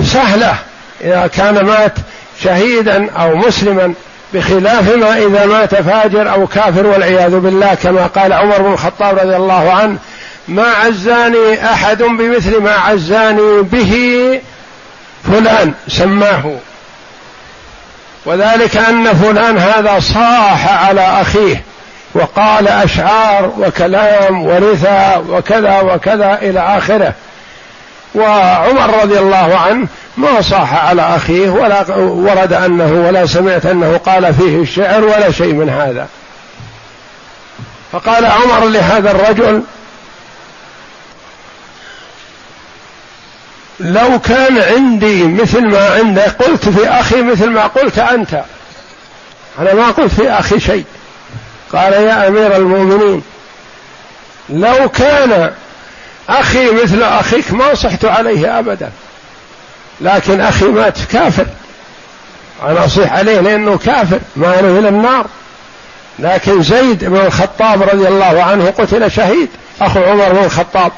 سهلة. 0.03 0.55
إذا 1.01 1.27
كان 1.27 1.65
مات 1.65 1.93
شهيدا 2.43 3.11
أو 3.11 3.35
مسلما 3.35 3.93
بخلاف 4.33 4.95
ما 4.95 5.17
إذا 5.17 5.45
مات 5.45 5.75
فاجر 5.75 6.31
أو 6.31 6.47
كافر 6.47 6.87
والعياذ 6.87 7.39
بالله 7.39 7.73
كما 7.73 8.07
قال 8.07 8.33
عمر 8.33 8.61
بن 8.61 8.73
الخطاب 8.73 9.17
رضي 9.19 9.35
الله 9.35 9.71
عنه 9.71 9.97
ما 10.47 10.67
عزاني 10.67 11.65
أحد 11.71 12.03
بمثل 12.03 12.61
ما 12.61 12.71
عزاني 12.71 13.61
به 13.61 14.41
فلان 15.23 15.73
سماه. 15.87 16.55
وذلك 18.25 18.77
أن 18.77 19.13
فلان 19.13 19.57
هذا 19.57 19.99
صاح 19.99 20.83
على 20.87 21.01
أخيه 21.01 21.63
وقال 22.13 22.67
أشعار 22.67 23.53
وكلام 23.57 24.45
ورثى 24.45 25.21
وكذا 25.29 25.81
وكذا 25.81 26.39
إلى 26.41 26.59
آخره. 26.59 27.13
وعمر 28.15 29.01
رضي 29.01 29.19
الله 29.19 29.57
عنه 29.57 29.87
ما 30.17 30.41
صاح 30.41 30.85
على 30.85 31.01
أخيه 31.01 31.49
ولا 31.49 31.95
ورد 31.97 32.53
أنه 32.53 33.05
ولا 33.07 33.25
سمعت 33.25 33.65
أنه 33.65 33.97
قال 33.97 34.33
فيه 34.33 34.61
الشعر 34.61 35.03
ولا 35.03 35.31
شيء 35.31 35.53
من 35.53 35.69
هذا. 35.69 36.07
فقال 37.91 38.25
عمر 38.25 38.67
لهذا 38.67 39.11
الرجل 39.11 39.63
لو 43.79 44.19
كان 44.19 44.57
عندي 44.57 45.23
مثل 45.23 45.67
ما 45.67 45.89
عندك 45.89 46.43
قلت 46.43 46.69
في 46.69 46.89
أخي 46.89 47.21
مثل 47.21 47.49
ما 47.49 47.67
قلت 47.67 47.99
أنت. 47.99 48.43
أنا 49.59 49.73
ما 49.73 49.91
قلت 49.91 50.13
في 50.13 50.29
أخي 50.29 50.59
شيء. 50.59 50.85
قال 51.73 51.93
يا 51.93 52.27
أمير 52.27 52.55
المؤمنين 52.55 53.23
لو 54.49 54.89
كان 54.89 55.51
أخي 56.29 56.71
مثل 56.71 57.03
أخيك 57.03 57.53
ما 57.53 57.73
صحت 57.73 58.05
عليه 58.05 58.59
أبدا. 58.59 58.91
لكن 60.01 60.41
أخي 60.41 60.65
مات 60.65 60.97
كافر. 61.11 61.45
أنا 62.63 62.85
أصيح 62.85 63.13
عليه 63.13 63.39
لأنه 63.39 63.77
كافر 63.77 64.19
ما 64.35 64.59
إلى 64.59 64.89
النار. 64.89 65.25
لكن 66.19 66.63
زيد 66.63 67.05
بن 67.05 67.17
الخطاب 67.17 67.83
رضي 67.83 68.07
الله 68.07 68.43
عنه 68.43 68.73
قتل 68.77 69.11
شهيد 69.11 69.49
أخو 69.81 70.03
عمر 70.03 70.29
بن 70.29 70.43
الخطاب. 70.43 70.91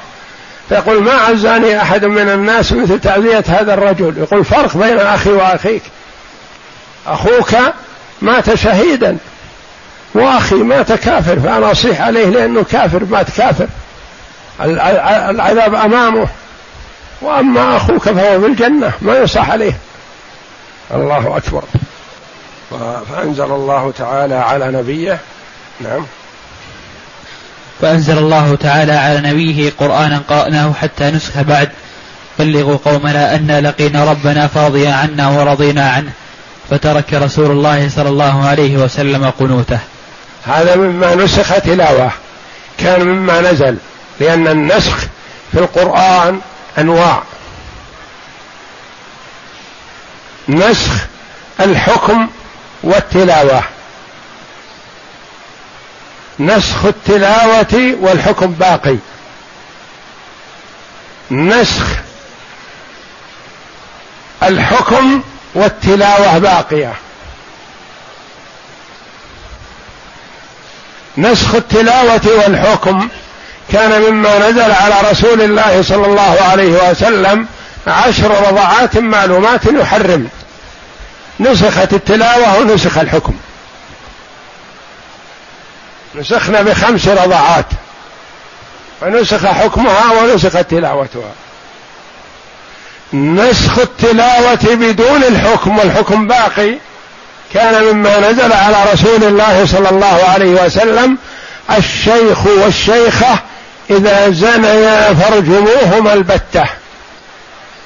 فيقول 0.70 1.04
ما 1.04 1.12
عزاني 1.12 1.82
أحد 1.82 2.06
من 2.06 2.30
الناس 2.30 2.72
مثل 2.72 3.00
تعزية 3.00 3.44
هذا 3.48 3.74
الرجل. 3.74 4.18
يقول 4.18 4.46
فرق 4.46 4.78
بين 4.78 5.00
أخي 5.00 5.32
وأخيك. 5.32 5.82
أخوك 7.08 7.56
مات 8.22 8.54
شهيدا 8.54 9.18
وأخي 10.14 10.56
مات 10.56 10.92
كافر 10.92 11.40
فأنا 11.40 11.72
أصيح 11.72 12.02
عليه 12.02 12.26
لأنه 12.26 12.64
كافر 12.64 13.04
مات 13.06 13.30
كافر. 13.38 13.68
العذاب 15.30 15.76
أمامه. 15.76 16.28
وأما 17.22 17.78
أخوك 17.78 18.04
فهو 18.04 18.42
في 18.42 18.46
الجنة 18.46 18.92
ما 19.02 19.18
يصح 19.18 19.50
عليه. 19.50 19.74
الله 20.94 21.38
أكبر. 21.38 21.64
فأنزل 23.10 23.44
الله 23.44 23.94
تعالى 23.98 24.36
على 24.36 24.68
نبيه. 24.68 25.20
نعم. 25.80 26.06
فأنزل 27.82 28.18
الله 28.18 28.56
تعالى 28.56 28.92
على 28.92 29.32
نبيه 29.32 29.74
قرآنا 29.78 30.22
قرأناه 30.28 30.74
حتى 30.74 31.12
نسخ 31.12 31.42
بعد. 31.42 31.70
بلغوا 32.40 32.78
قومنا 32.86 33.36
أنا 33.36 33.62
لقينا 33.62 34.06
ربنا 34.06 34.48
فاضيا 34.48 34.94
عنا 34.94 35.30
ورضينا 35.30 35.90
عنه. 35.90 36.12
فترك 36.70 37.14
رسول 37.14 37.52
الله 37.52 37.90
صلى 37.90 38.10
الله 38.10 38.48
عليه 38.48 38.78
وسلم 38.78 39.30
قنوته. 39.40 39.80
هذا 40.46 40.76
مما 40.76 41.16
نسخ 41.16 41.60
تلاوة. 41.60 42.12
كان 42.78 43.04
مما 43.04 43.42
نزل. 43.42 43.78
لأن 44.20 44.48
النسخ 44.48 44.98
في 45.52 45.60
القرآن 45.60 46.40
أنواع. 46.78 47.24
نسخ 50.50 50.92
الحكم 51.60 52.28
والتلاوة. 52.84 53.64
نسخ 56.40 56.86
التلاوة 56.86 57.96
والحكم 58.02 58.52
باقي. 58.52 58.96
نسخ 61.32 61.86
الحكم 64.44 65.22
والتلاوة 65.56 66.38
باقية. 66.38 66.94
نسخ 71.18 71.56
التلاوة 71.56 72.22
والحكم 72.26 73.10
كان 73.72 74.02
مما 74.02 74.50
نزل 74.50 74.72
على 74.72 74.96
رسول 75.12 75.42
الله 75.42 75.82
صلى 75.82 76.06
الله 76.06 76.42
عليه 76.42 76.90
وسلم 76.90 77.48
عشر 77.88 78.48
رضعات 78.48 78.98
معلومات 78.98 79.66
يحرم. 79.66 80.30
نسخت 81.40 81.94
التلاوة 81.94 82.60
ونسخ 82.60 82.98
الحكم. 82.98 83.36
نسخنا 86.16 86.62
بخمس 86.62 87.08
رضعات 87.08 87.66
فنسخ 89.02 89.46
حكمها 89.46 90.12
ونسخت 90.12 90.58
تلاوتها. 90.58 91.32
نسخ 93.14 93.80
التلاوة 93.80 94.60
بدون 94.64 95.24
الحكم 95.24 95.80
والحكم 95.80 96.28
باقي. 96.28 96.74
كان 97.54 97.84
مما 97.84 98.32
نزل 98.32 98.54
على 98.54 98.92
رسول 98.94 99.24
الله 99.24 99.66
صلى 99.66 99.90
الله 99.90 100.24
عليه 100.24 100.66
وسلم 100.66 101.18
الشيخ 101.78 102.46
والشيخة 102.46 103.40
إذا 103.90 104.30
زنيا 104.30 105.14
فارجموهما 105.14 106.14
البتة. 106.14 106.66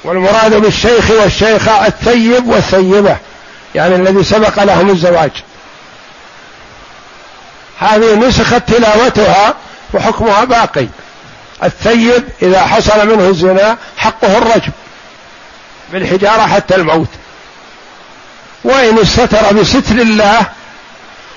والمراد 0.04 0.54
بالشيخ 0.54 1.10
والشيخة 1.10 1.86
الثيب 1.86 2.48
والثيبة 2.48 3.16
يعني 3.74 3.94
الذي 3.94 4.24
سبق 4.24 4.62
لهم 4.62 4.90
الزواج. 4.90 5.30
هذه 7.78 8.14
نسخت 8.14 8.68
تلاوتها 8.68 9.54
وحكمها 9.94 10.44
باقي. 10.44 10.86
الثيب 11.62 12.24
إذا 12.42 12.66
حصل 12.66 13.08
منه 13.08 13.28
الزنا 13.28 13.76
حقه 13.96 14.38
الرجم 14.38 14.72
بالحجارة 15.92 16.46
حتى 16.46 16.74
الموت. 16.74 17.08
وإن 18.64 18.98
استتر 18.98 19.52
بستر 19.52 19.94
الله 19.94 20.46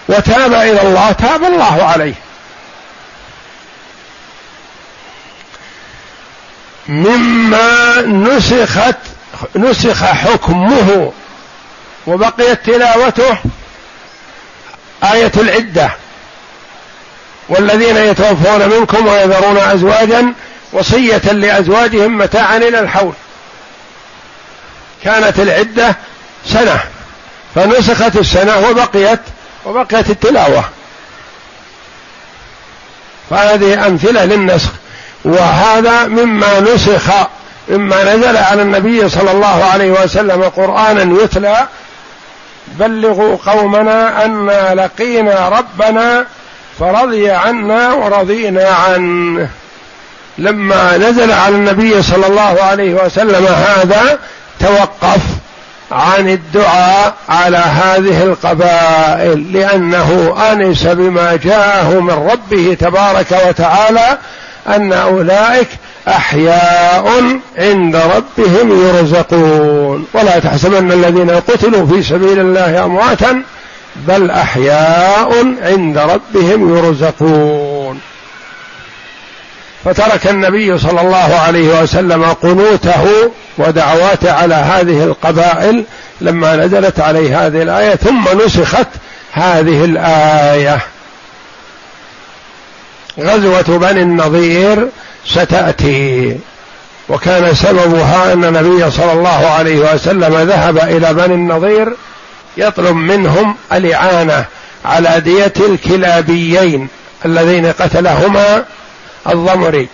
وتاب 0.10 0.54
إلى 0.54 0.82
الله 0.82 1.12
تاب 1.12 1.44
الله 1.44 1.84
عليه. 1.84 2.14
مما 6.88 8.02
نسخت 8.02 8.98
نسخ 9.56 10.04
حكمه 10.04 11.12
وبقيت 12.08 12.66
تلاوته 12.66 13.38
آية 15.04 15.32
العدة. 15.38 15.92
والذين 17.50 17.98
يتوفون 17.98 18.70
منكم 18.70 19.08
ويذرون 19.08 19.58
أزواجا 19.58 20.34
وصية 20.74 21.32
لأزواجهم 21.32 22.18
متاعا 22.18 22.58
إلى 22.58 22.80
الحول. 22.80 23.14
كانت 25.04 25.40
العدة 25.40 25.96
سنة 26.46 26.80
فنسخت 27.56 28.16
السنة 28.16 28.70
وبقيت 28.70 29.20
وبقيت 29.66 30.10
التلاوة. 30.10 30.64
فهذه 33.30 33.88
أمثلة 33.88 34.26
للنسخ. 34.26 34.70
وهذا 35.26 36.08
مما 36.08 36.60
نسخ 36.60 37.12
مما 37.70 38.16
نزل 38.16 38.38
على 38.38 38.62
النبي 38.62 39.10
صلى 39.10 39.32
الله 39.32 39.64
عليه 39.64 39.92
وسلم 39.92 40.44
قرآنا 40.44 41.24
يتلى 41.24 41.68
بلغوا 42.68 43.38
قومنا 43.46 44.26
أنا 44.26 44.76
لقينا 44.76 45.50
ربنا 45.50 46.26
فرضي 46.80 47.32
عنا 47.32 47.94
ورضينا 47.94 48.68
عنه. 48.68 49.50
لما 50.38 50.98
نزل 50.98 51.32
على 51.32 51.56
النبي 51.56 52.02
صلى 52.02 52.28
الله 52.28 52.58
عليه 52.62 52.94
وسلم 52.94 53.46
هذا 53.46 54.20
توقف 54.60 55.22
عن 55.92 56.30
الدعاء 56.30 57.14
على 57.30 57.58
هذه 57.58 58.24
القبائل 58.24 59.54
لأنه 59.54 60.36
آنس 60.52 60.84
بما 60.84 61.36
جاءه 61.36 62.00
من 62.00 62.30
ربه 62.32 62.78
تبارك 62.80 63.32
وتعالى 63.48 64.18
أن 64.68 64.94
أولئك 64.94 65.68
أحياء 66.08 67.40
عند 67.58 67.96
ربهم 67.96 68.88
يرزقون. 68.88 70.08
ولا 70.14 70.40
تحسبن 70.40 70.92
الذين 70.92 71.30
قتلوا 71.30 71.88
في 71.88 72.04
سبيل 72.04 72.40
الله 72.40 72.86
أمواتا 72.86 73.44
بل 74.08 74.32
أحياء 74.32 75.56
عند 75.62 75.98
ربهم 75.98 76.78
يرزقون. 76.78 78.02
فترك 79.86 80.28
النبي 80.28 80.78
صلى 80.78 81.02
الله 81.02 81.40
عليه 81.46 81.82
وسلم 81.82 82.24
قنوته 82.24 83.32
ودعواته 83.58 84.32
على 84.32 84.56
هذه 84.56 85.04
القبائل 85.04 85.84
لما 86.22 86.56
نزلت 86.56 87.00
عليه 87.00 87.48
هذه 87.48 87.62
الآية 87.62 87.96
ثم 87.96 88.24
نسخت 88.46 88.88
هذه 89.32 89.86
الآية. 89.86 90.80
غزوة 93.20 93.78
بني 93.78 94.02
النضير 94.02 94.88
ستأتي 95.26 96.38
وكان 97.10 97.56
سببها 97.56 98.34
أن 98.34 98.44
النبي 98.44 98.92
صلى 98.92 99.14
الله 99.14 99.48
عليه 99.48 99.94
وسلم 99.94 100.50
ذهب 100.50 100.78
إلى 100.78 101.14
بني 101.14 101.36
النضير 101.36 101.94
يطلب 102.58 102.96
منهم 102.96 103.56
الإعانة 103.74 104.46
على 104.86 105.20
دية 105.20 105.54
الكلابيين 105.60 106.88
اللذين 107.26 107.66
قتلهما 107.66 108.66
الضمري. 109.30 109.88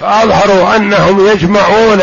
فأظهروا 0.00 0.76
أنهم 0.76 1.26
يجمعون 1.28 2.00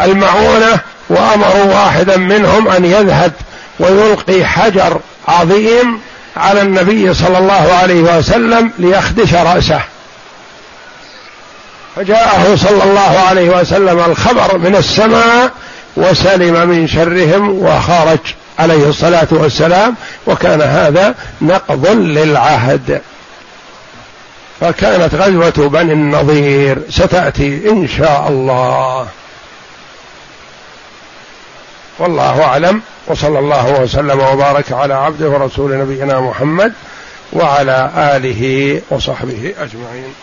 المعونة 0.00 0.80
وأمروا 1.08 1.64
واحدا 1.64 2.16
منهم 2.16 2.68
أن 2.68 2.84
يذهب 2.84 3.32
ويلقي 3.80 4.44
حجر 4.46 5.00
عظيم 5.28 6.00
على 6.36 6.62
النبي 6.62 7.14
صلى 7.14 7.38
الله 7.38 7.72
عليه 7.82 8.00
وسلم 8.18 8.72
ليخدش 8.78 9.34
رأسه. 9.34 9.80
فجاءه 11.96 12.56
صلى 12.56 12.84
الله 12.84 13.24
عليه 13.28 13.50
وسلم 13.50 13.98
الخبر 14.00 14.58
من 14.58 14.76
السماء 14.76 15.50
وسلم 15.96 16.68
من 16.68 16.86
شرهم 16.86 17.62
وخرج 17.62 18.18
عليه 18.58 18.88
الصلاة 18.88 19.28
والسلام 19.30 19.94
وكان 20.26 20.62
هذا 20.62 21.14
نقض 21.42 21.86
للعهد. 21.86 23.00
فكانت 24.60 25.14
غزوة 25.14 25.68
بني 25.68 25.92
النضير 25.92 26.78
ستأتي 26.90 27.70
إن 27.70 27.88
شاء 27.88 28.28
الله. 28.28 29.06
والله 31.98 32.44
أعلم 32.44 32.82
وصلى 33.06 33.38
الله 33.38 33.80
وسلم 33.80 34.20
وبارك 34.20 34.72
على 34.72 34.94
عبده 34.94 35.28
ورسول 35.28 35.78
نبينا 35.78 36.20
محمد 36.20 36.72
وعلى 37.32 37.90
آله 37.96 38.82
وصحبه 38.90 39.54
أجمعين. 39.58 40.14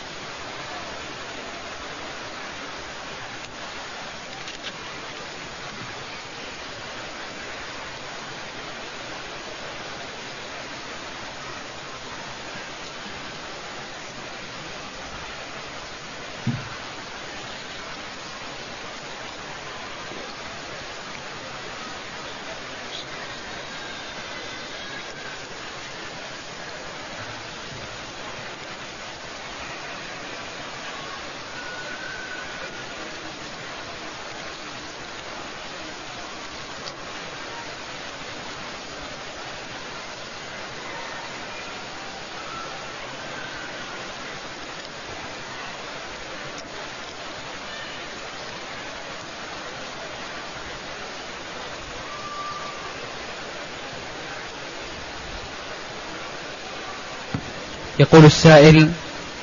يقول 57.99 58.25
السائل 58.25 58.89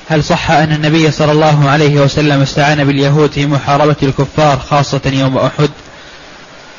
هل 0.09 0.23
صح 0.23 0.51
أن 0.51 0.71
النبي 0.71 1.11
صلى 1.11 1.31
الله 1.31 1.69
عليه 1.69 1.99
وسلم 1.99 2.41
استعان 2.41 2.83
باليهود 2.83 3.31
في 3.31 3.45
محاربة 3.45 3.95
الكفار 4.03 4.59
خاصة 4.69 5.01
يوم 5.05 5.37
أحد؟ 5.37 5.69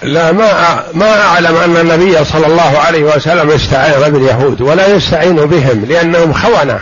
لا 0.02 0.32
ما 0.32 0.82
ما 0.94 1.20
أعلم 1.20 1.56
أن 1.56 1.76
النبي 1.76 2.24
صلى 2.24 2.46
الله 2.46 2.78
عليه 2.78 3.02
وسلم 3.02 3.50
استعان 3.50 4.12
باليهود 4.12 4.60
ولا 4.60 4.86
يستعين 4.86 5.36
بهم 5.36 5.84
لأنهم 5.88 6.32
خونة 6.32 6.80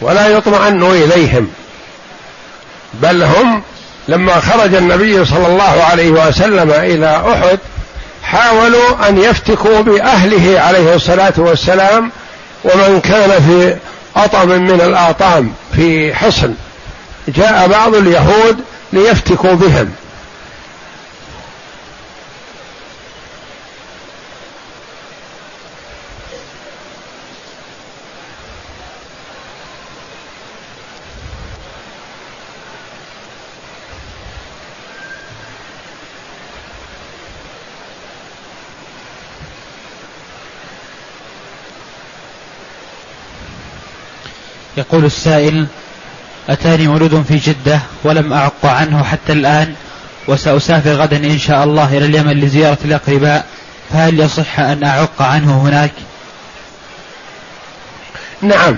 ولا 0.00 0.28
يطمئن 0.28 0.82
إليهم 0.82 1.48
بل 2.94 3.22
هم 3.22 3.62
لما 4.08 4.40
خرج 4.40 4.74
النبي 4.74 5.24
صلى 5.24 5.46
الله 5.46 5.82
عليه 5.90 6.10
وسلم 6.10 6.70
إلى 6.70 7.22
أحد 7.32 7.58
حاولوا 8.22 9.08
أن 9.08 9.18
يفتكوا 9.18 9.80
بأهله 9.80 10.60
عليه 10.60 10.94
الصلاة 10.94 11.32
والسلام 11.36 12.10
ومن 12.64 13.00
كان 13.00 13.30
في 13.30 13.76
أطم 14.24 14.48
من 14.48 14.80
الآطام 14.80 15.52
في 15.74 16.14
حصن. 16.14 16.54
جاء 17.28 17.68
بعض 17.68 17.94
اليهود 17.94 18.56
ليفتكوا 18.92 19.54
بهم. 19.54 19.90
يقول 44.78 45.04
السائل 45.04 45.66
أتاني 46.48 46.88
مولود 46.88 47.24
في 47.28 47.36
جدة 47.36 47.80
ولم 48.04 48.32
أعق 48.32 48.66
عنه 48.66 49.02
حتى 49.02 49.32
الآن 49.32 49.74
وسأسافر 50.28 50.90
غدا 50.90 51.16
إن 51.16 51.38
شاء 51.38 51.64
الله 51.64 51.96
إلى 51.96 52.06
اليمن 52.06 52.40
لزيارة 52.40 52.78
الأقرباء 52.84 53.46
فهل 53.92 54.20
يصح 54.20 54.60
أن 54.60 54.84
أعق 54.84 55.22
عنه 55.22 55.62
هناك؟ 55.62 55.90
نعم. 58.42 58.76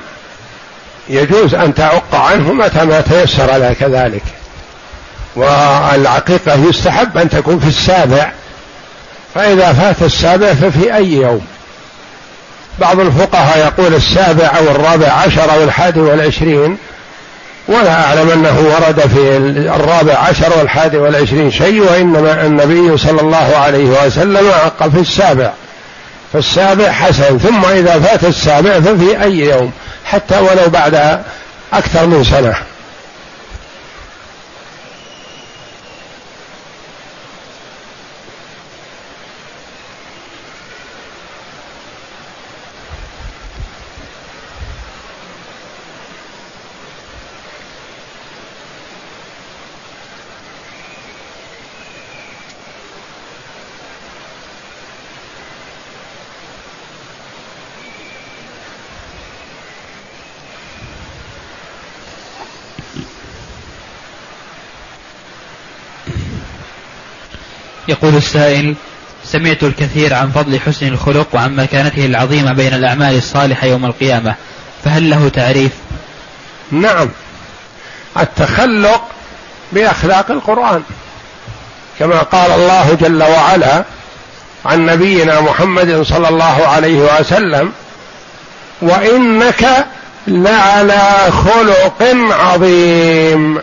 يجوز 1.09 1.55
أن 1.55 1.75
تعق 1.75 2.15
عنه 2.15 2.53
متى 2.53 2.85
ما 2.85 3.01
تيسر 3.01 3.57
لك 3.57 3.83
ذلك 3.83 4.23
والعقيقة 5.37 6.55
يستحب 6.55 7.19
أن 7.19 7.29
تكون 7.29 7.61
في 7.61 7.69
السابع 7.69 8.33
فإذا 9.35 9.73
فات 9.73 10.03
السابع 10.03 10.55
ففي 10.55 10.95
أي 10.97 11.13
يوم. 11.13 11.47
بعض 12.79 13.01
الفقهاء 13.01 13.59
يقول 13.59 13.95
السابع 13.95 14.47
أو 14.59 14.65
الرابع 14.65 15.13
عشر 15.13 15.53
أو 15.53 15.65
الحادي 15.65 16.01
والعشرين 16.01 16.77
ولا 17.69 18.05
أعلم 18.05 18.31
أنه 18.31 18.61
ورد 18.61 19.01
في 19.01 19.37
الرابع 19.77 20.15
عشر 20.15 20.59
والحادي 20.59 20.97
والعشرين 20.97 21.51
شيء 21.51 21.81
وإنما 21.81 22.47
النبي 22.47 22.97
صلى 22.97 23.21
الله 23.21 23.57
عليه 23.57 24.07
وسلم 24.07 24.51
عق 24.65 24.89
في 24.89 25.01
السابع. 25.01 25.53
فالسابع 26.33 26.91
حسن 26.93 27.39
ثم 27.39 27.65
إذا 27.65 28.01
فات 28.01 28.25
السابع 28.25 28.81
ففي 28.81 29.23
أي 29.23 29.39
يوم 29.39 29.73
حتى 30.05 30.39
ولو 30.39 30.69
بعد 30.69 31.21
أكثر 31.73 32.07
من 32.07 32.25
سنة. 32.25 32.70
يقول 67.91 68.17
السائل 68.17 68.75
سمعت 69.25 69.63
الكثير 69.63 70.15
عن 70.15 70.31
فضل 70.31 70.61
حسن 70.61 70.89
الخلق 70.89 71.27
وعن 71.33 71.57
مكانته 71.57 72.07
العظيمة 72.07 72.53
بين 72.53 72.75
الأعمال 72.75 73.17
الصالحة 73.17 73.67
يوم 73.67 73.85
القيامة 73.85 74.35
فهل 74.85 75.11
له 75.11 75.29
تعريف؟ 75.29 75.73
نعم. 76.71 77.09
التخلق 78.21 79.03
بأخلاق 79.73 80.31
القرآن 80.31 80.83
كما 81.99 82.19
قال 82.19 82.51
الله 82.51 82.97
جل 83.01 83.23
وعلا 83.23 83.85
عن 84.65 84.87
نبينا 84.87 85.41
محمد 85.41 86.03
صلى 86.03 86.29
الله 86.29 86.67
عليه 86.67 86.99
وسلم 86.99 87.73
وإنك 88.83 89.87
لعلى 90.27 91.31
خلق 91.31 92.17
عظيم. 92.31 93.61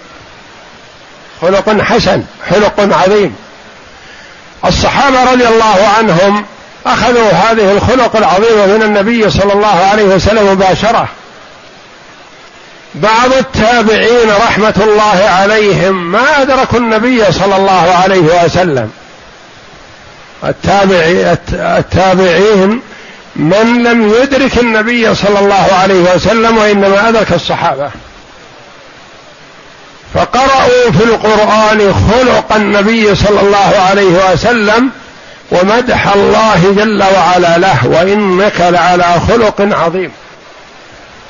خلق 1.42 1.82
حسن 1.82 2.24
خلق 2.50 2.80
عظيم. 2.80 3.36
الصحابة 4.66 5.32
رضي 5.32 5.48
الله 5.48 5.88
عنهم 5.98 6.46
أخذوا 6.86 7.32
هذه 7.32 7.72
الخلق 7.72 8.16
العظيمة 8.16 8.66
من 8.66 8.84
النبي 8.84 9.30
صلى 9.30 9.54
الله 9.54 9.86
عليه 9.92 10.04
وسلم 10.04 10.52
مباشرة. 10.52 11.08
بعض 12.96 13.34
التابعين 13.34 14.30
رحمة 14.30 14.74
الله 14.78 15.30
عليهم 15.30 16.12
ما 16.12 16.42
أدركوا 16.42 16.80
النبي 16.80 17.32
صلى 17.32 17.56
الله 17.56 17.92
عليه 18.04 18.44
وسلم. 18.46 18.92
التابعي 20.44 21.38
التابعين 21.52 22.82
من 23.36 23.84
لم 23.84 24.14
يدرك 24.22 24.58
النبي 24.58 25.16
صلى 25.16 25.40
الله 25.40 25.68
عليه 25.82 26.16
وسلم 26.16 26.58
وإنما 26.58 27.10
أدرك 27.10 27.32
الصحابة. 27.34 27.90
فقرأوا 30.18 30.92
في 30.92 31.04
القرآن 31.04 31.94
خلق 32.12 32.56
النبي 32.56 33.16
صلى 33.16 33.42
الله 33.42 33.80
عليه 33.90 34.32
وسلم 34.34 34.90
ومدح 35.52 36.14
الله 36.14 36.74
جل 36.78 37.04
وعلا 37.04 37.58
له 37.58 37.88
وإنك 37.88 38.62
لعلى 38.62 39.16
خلق 39.28 39.62
عظيم. 39.62 40.12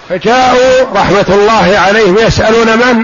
فجاءوا 0.09 0.93
رحمة 0.95 1.25
الله 1.29 1.79
عليهم 1.79 2.17
يسألون 2.17 2.67
من؟ 2.67 3.03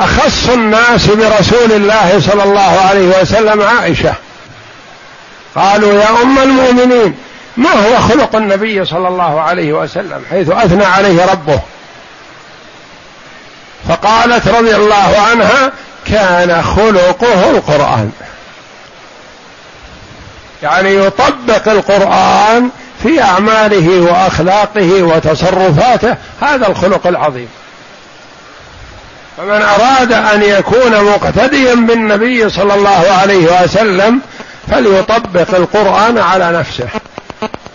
أخص 0.00 0.48
الناس 0.48 1.06
برسول 1.06 1.72
الله 1.72 2.20
صلى 2.20 2.42
الله 2.42 2.80
عليه 2.80 3.20
وسلم 3.20 3.62
عائشة. 3.62 4.14
قالوا 5.56 5.92
يا 5.92 6.22
أم 6.22 6.38
المؤمنين 6.38 7.14
ما 7.56 7.70
هو 7.70 8.00
خلق 8.08 8.36
النبي 8.36 8.84
صلى 8.84 9.08
الله 9.08 9.40
عليه 9.40 9.72
وسلم 9.72 10.22
حيث 10.30 10.50
أثنى 10.50 10.84
عليه 10.84 11.26
ربه؟ 11.32 11.60
فقالت 13.88 14.48
رضي 14.48 14.76
الله 14.76 15.18
عنها 15.30 15.72
كان 16.06 16.62
خلقه 16.62 17.50
القرآن. 17.50 18.10
يعني 20.62 20.94
يطبق 20.94 21.68
القرآن 21.68 22.70
في 23.02 23.22
أعماله 23.22 24.00
وأخلاقه 24.00 25.02
وتصرفاته. 25.02 26.14
هذا 26.40 26.68
الخلق 26.68 27.06
العظيم. 27.06 27.48
فمن 29.36 29.62
أراد 29.62 30.12
أن 30.12 30.42
يكون 30.42 31.04
مقتديا 31.04 31.74
بالنبي 31.74 32.50
صلى 32.50 32.74
الله 32.74 33.06
عليه 33.20 33.62
وسلم 33.62 34.20
فليطبق 34.70 35.54
القرآن 35.54 36.18
على 36.18 36.52
نفسه. 36.52 36.88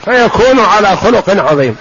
فيكون 0.05 0.59
على 0.59 0.95
خلق 0.97 1.29
عظيم. 1.29 1.77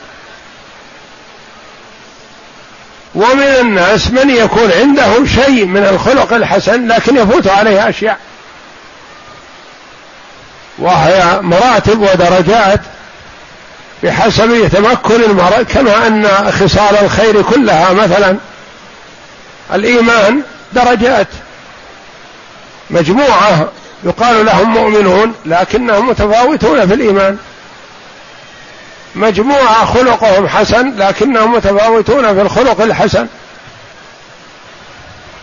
ومن 3.15 3.43
الناس 3.43 4.11
من 4.11 4.31
يكون 4.31 4.73
عنده 4.73 5.27
شيء 5.27 5.65
من 5.67 5.85
الخلق 5.85 6.33
الحسن 6.33 6.89
لكن 6.89 7.17
يفوت 7.17 7.47
عليه 7.47 7.89
أشياء. 7.89 8.19
وهي 10.79 11.41
مراتب 11.43 12.01
ودرجات 12.01 12.81
بحسب 14.03 14.69
تمكن 14.73 15.23
المرء 15.23 15.63
كما 15.63 16.07
أن 16.07 16.53
خصال 16.61 16.97
الخير 17.05 17.43
كلها 17.43 17.93
مثلا 17.93 18.37
الإيمان 19.75 20.43
درجات. 20.73 21.29
مجموعة 22.91 23.69
يقال 24.05 24.47
لهم 24.47 24.71
مؤمنون 24.71 25.35
لكنهم 25.47 26.09
متفاوتون 26.09 26.87
في 26.89 26.95
الإيمان. 26.95 27.39
مجموعة 29.15 29.85
خلقهم 29.85 30.49
حسن 30.49 30.97
لكنهم 30.97 31.53
متفاوتون 31.55 32.35
في 32.35 32.43
الخلق 32.43 32.81
الحسن. 32.81 33.27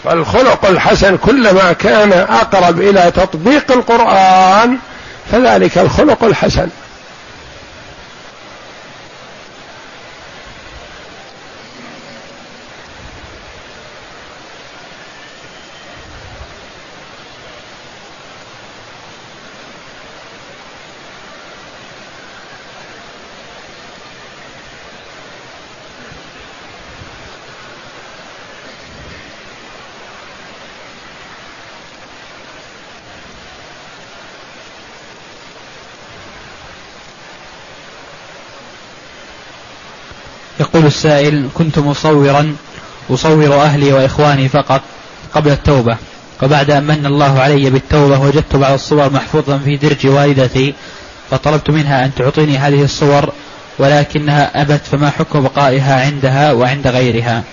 فالخلق 0.03 0.65
الحسن 0.65 1.17
كلما 1.17 1.73
كان 1.73 2.11
أقرب 2.11 2.81
إلى 2.81 3.11
تطبيق 3.11 3.71
القرآن 3.71 4.77
فذلك 5.31 5.77
الخلق 5.77 6.23
الحسن 6.23 6.69
يقول 40.59 40.86
السائل 40.97 41.49
كنت 41.53 41.79
مصورا 41.79 42.55
أصور 43.09 43.53
أهلي 43.61 43.93
وإخواني 43.93 44.49
فقط 44.49 44.81
قبل 45.33 45.51
التوبة 45.51 45.97
وبعد 46.43 46.71
أن 46.71 46.83
من 46.83 47.05
الله 47.05 47.39
علي 47.39 47.69
بالتوبة 47.69 48.19
وجدت 48.19 48.55
بعض 48.55 48.73
الصور 48.73 49.09
محفوظا 49.09 49.57
في 49.57 49.77
درج 49.77 50.07
والدتي 50.07 50.73
فطلبت 51.31 51.69
منها 51.69 52.05
أن 52.05 52.11
تعطيني 52.15 52.57
هذه 52.57 52.83
الصور 52.83 53.29
ولكنها 53.79 54.61
أبت 54.61 54.81
فما 54.91 55.09
حكم 55.09 55.43
بقائها 55.43 56.05
عندها 56.05 56.51
وعند 56.51 56.87
غيرها؟ 56.87 57.43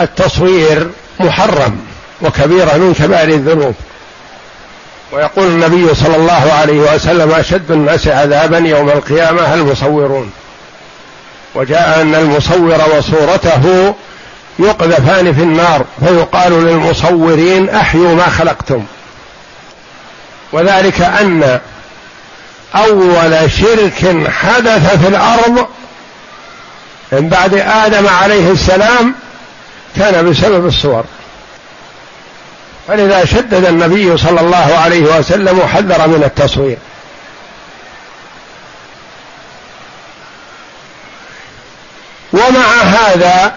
التصوير 0.00 0.90
محرم 1.20 1.76
وكبيرة 2.22 2.76
من 2.76 2.94
كبائر 2.94 3.28
الذنوب. 3.28 3.74
ويقول 5.12 5.46
النبي 5.46 5.94
صلى 5.94 6.16
الله 6.16 6.52
عليه 6.52 6.94
وسلم 6.94 7.30
أشد 7.30 7.70
الناس 7.70 8.08
عذابا 8.08 8.58
يوم 8.58 8.88
القيامة 8.88 9.54
المصورون. 9.54 10.30
وجاء 11.54 12.00
أن 12.00 12.14
المصور 12.14 12.96
وصورته 12.96 13.94
يقذفان 14.58 15.34
في 15.34 15.42
النار 15.42 15.84
فيقال 16.06 16.52
للمصورين 16.52 17.68
أحيوا 17.68 18.14
ما 18.14 18.28
خلقتم. 18.28 18.84
وذلك 20.52 21.00
أن 21.00 21.60
أول 22.74 23.50
شرك 23.50 24.28
حدث 24.30 25.02
في 25.02 25.08
الأرض 25.08 25.66
من 27.12 27.28
بعد 27.28 27.54
آدم 27.54 28.08
عليه 28.08 28.50
السلام 28.50 29.14
كان 29.96 30.30
بسبب 30.30 30.66
الصور. 30.66 31.04
فلذا 32.88 33.24
شدد 33.24 33.64
النبي 33.64 34.16
صلى 34.16 34.40
الله 34.40 34.78
عليه 34.84 35.18
وسلم 35.18 35.58
وحذر 35.58 36.08
من 36.08 36.22
التصوير. 36.24 36.78
ومع 42.48 42.82
هذا 42.82 43.52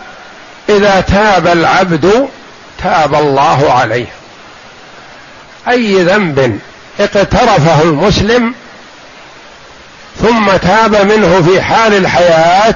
إذا 0.69 1.01
تاب 1.01 1.47
العبد 1.47 2.27
تاب 2.83 3.15
الله 3.15 3.73
عليه. 3.73 4.07
أي 5.69 6.03
ذنب 6.03 6.59
اقترفه 6.99 7.81
المسلم 7.81 8.53
ثم 10.21 10.51
تاب 10.61 10.95
منه 10.95 11.41
في 11.41 11.61
حال 11.61 11.93
الحياة 11.93 12.75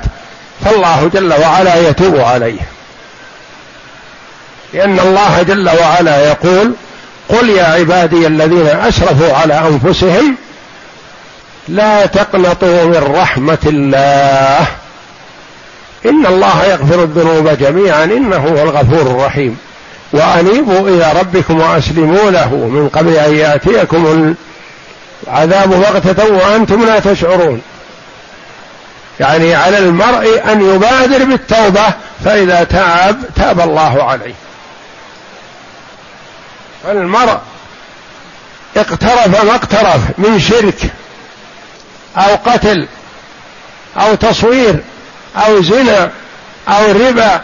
فالله 0.65 1.09
جل 1.13 1.33
وعلا 1.33 1.89
يتوب 1.89 2.19
عليه. 2.19 2.61
لأن 4.73 4.99
الله 4.99 5.41
جل 5.41 5.69
وعلا 5.69 6.25
يقول 6.27 6.73
قل 7.29 7.49
يا 7.49 7.63
عبادي 7.63 8.27
الذين 8.27 8.67
أسرفوا 8.67 9.33
على 9.33 9.59
أنفسهم 9.59 10.35
لا 11.67 12.05
تقنطوا 12.05 12.83
من 12.83 13.15
رحمة 13.15 13.57
الله. 13.65 14.67
إن 16.05 16.25
الله 16.25 16.65
يغفر 16.65 17.03
الذنوب 17.03 17.49
جميعا 17.49 18.03
إنه 18.03 18.37
هو 18.37 18.63
الغفور 18.63 19.01
الرحيم. 19.01 19.57
وأنيبوا 20.13 20.89
إلى 20.89 21.13
ربكم 21.19 21.59
وأسلموا 21.61 22.31
له 22.31 22.55
من 22.55 22.89
قبل 22.89 23.13
أن 23.13 23.35
يأتيكم 23.35 24.35
العذاب 25.27 25.69
بغتة 25.69 26.33
وأنتم 26.33 26.85
لا 26.85 26.99
تشعرون. 26.99 27.61
يعني 29.19 29.55
على 29.55 29.77
المرء 29.77 30.51
أن 30.51 30.75
يبادر 30.75 31.23
بالتوبة 31.25 31.93
فإذا 32.25 32.63
تاب 32.63 33.23
تاب 33.35 33.59
الله 33.59 34.03
عليه. 34.03 34.33
فالمرء 36.83 37.37
اقترف 38.77 39.43
ما 39.43 39.55
اقترف 39.55 40.01
من 40.17 40.39
شرك 40.39 40.91
أو 42.17 42.35
قتل 42.35 42.87
أو 43.97 44.15
تصوير 44.15 44.79
أو 45.35 45.61
زنا 45.61 46.09
أو 46.67 46.91
ربا 46.91 47.41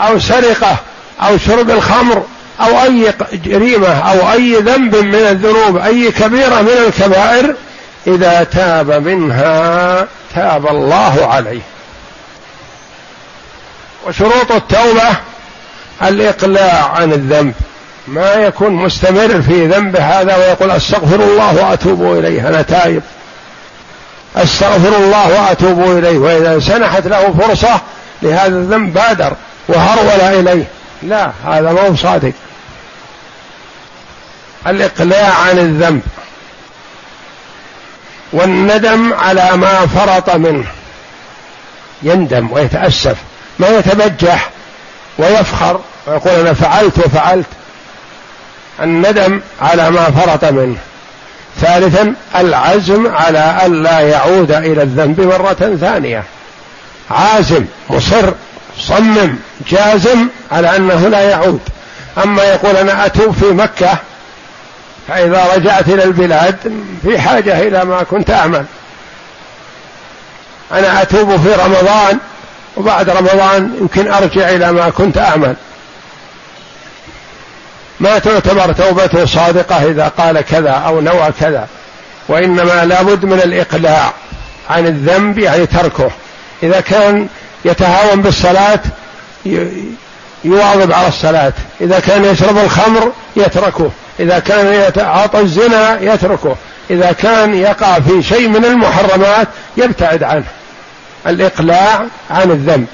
أو 0.00 0.18
سرقة 0.18 0.76
أو 1.22 1.38
شرب 1.38 1.70
الخمر 1.70 2.22
أو 2.60 2.82
أي 2.82 3.12
جريمة 3.32 3.88
أو 3.88 4.32
أي 4.32 4.54
ذنب 4.54 4.96
من 4.96 5.14
الذنوب 5.14 5.76
أي 5.76 6.10
كبيرة 6.10 6.62
من 6.62 6.84
الكبائر 6.86 7.54
إذا 8.06 8.42
تاب 8.42 8.90
منها 8.90 10.06
تاب 10.34 10.66
الله 10.66 11.26
عليه. 11.26 11.60
وشروط 14.06 14.52
التوبة 14.52 15.08
الإقلاع 16.02 16.92
عن 16.92 17.12
الذنب. 17.12 17.54
ما 18.08 18.34
يكون 18.34 18.72
مستمر 18.72 19.42
في 19.42 19.66
ذنب 19.66 19.96
هذا 19.96 20.36
ويقول 20.36 20.70
أستغفر 20.70 21.22
الله 21.22 21.56
وأتوب 21.56 22.18
إليه 22.18 22.48
أنا 22.48 22.62
تائب 22.62 23.02
أستغفر 24.38 24.96
الله 24.96 25.28
وأتوب 25.28 25.98
إليه 25.98 26.18
وإذا 26.18 26.60
سنحت 26.60 27.06
له 27.06 27.34
فرصة 27.40 27.80
لهذا 28.22 28.46
الذنب 28.46 28.94
بادر 28.94 29.32
وهرول 29.68 30.20
إليه. 30.20 30.64
لا 31.02 31.30
هذا 31.46 31.72
ما 31.72 31.88
هو 31.88 31.96
صادق. 31.96 32.32
الإقلاع 34.66 35.34
عن 35.34 35.58
الذنب 35.58 36.02
والندم 38.32 39.14
على 39.14 39.56
ما 39.56 39.86
فرط 39.86 40.30
منه. 40.30 40.66
يندم 42.02 42.52
ويتأسف 42.52 43.16
ما 43.58 43.68
يتبجح 43.68 44.50
ويفخر 45.18 45.80
ويقول 46.06 46.32
أنا 46.32 46.54
فعلت 46.54 46.98
وفعلت. 46.98 47.46
الندم 48.80 49.40
على 49.62 49.90
ما 49.90 50.10
فرط 50.10 50.44
منه. 50.44 50.76
ثالثا 51.60 52.14
العزم 52.36 53.14
على 53.14 53.58
ألا 53.66 54.00
يعود 54.00 54.52
إلى 54.52 54.82
الذنب 54.82 55.20
مرة 55.20 55.76
ثانية. 55.80 56.24
عازم 57.10 57.64
مصر 57.90 58.32
صمم 58.78 59.36
جازم 59.68 60.28
على 60.52 60.76
أنه 60.76 61.08
لا 61.08 61.20
يعود. 61.20 61.60
أما 62.24 62.42
يقول 62.42 62.76
أنا 62.76 63.06
أتوب 63.06 63.34
في 63.34 63.44
مكة 63.44 63.98
فإذا 65.08 65.46
رجعت 65.54 65.88
إلى 65.88 66.04
البلاد 66.04 66.56
في 67.02 67.18
حاجة 67.18 67.60
إلى 67.60 67.84
ما 67.84 68.02
كنت 68.02 68.30
أعمل. 68.30 68.64
أنا 70.72 71.02
أتوب 71.02 71.36
في 71.36 71.54
رمضان 71.54 72.18
وبعد 72.76 73.10
رمضان 73.10 73.76
يمكن 73.80 74.12
أرجع 74.12 74.48
إلى 74.48 74.72
ما 74.72 74.90
كنت 74.90 75.18
أعمل. 75.18 75.56
ما 78.00 78.18
تعتبر 78.18 78.72
توبته 78.72 79.26
صادقة 79.26 79.90
إذا 79.90 80.08
قال 80.08 80.40
كذا 80.40 80.70
أو 80.70 81.00
نوى 81.00 81.28
كذا 81.40 81.68
وإنما 82.28 82.84
لابد 82.84 83.24
من 83.24 83.40
الإقلاع 83.44 84.12
عن 84.70 84.86
الذنب 84.86 85.38
يعني 85.38 85.66
تركه. 85.66 86.10
إذا 86.62 86.80
كان 86.80 87.28
يتهاون 87.64 88.22
بالصلاة 88.22 88.80
يواظب 90.44 90.92
على 90.92 91.08
الصلاة. 91.08 91.52
إذا 91.80 92.00
كان 92.00 92.24
يشرب 92.24 92.58
الخمر 92.58 93.12
يتركه. 93.36 93.90
إذا 94.20 94.38
كان 94.38 94.88
يتعاطى 94.88 95.40
الزنا 95.40 96.00
يتركه. 96.00 96.56
إذا 96.90 97.12
كان 97.12 97.54
يقع 97.54 98.00
في 98.00 98.22
شيء 98.22 98.48
من 98.48 98.64
المحرمات 98.64 99.48
يبتعد 99.76 100.22
عنه. 100.22 100.44
الإقلاع 101.26 102.04
عن 102.30 102.50
الذنب. 102.50 102.86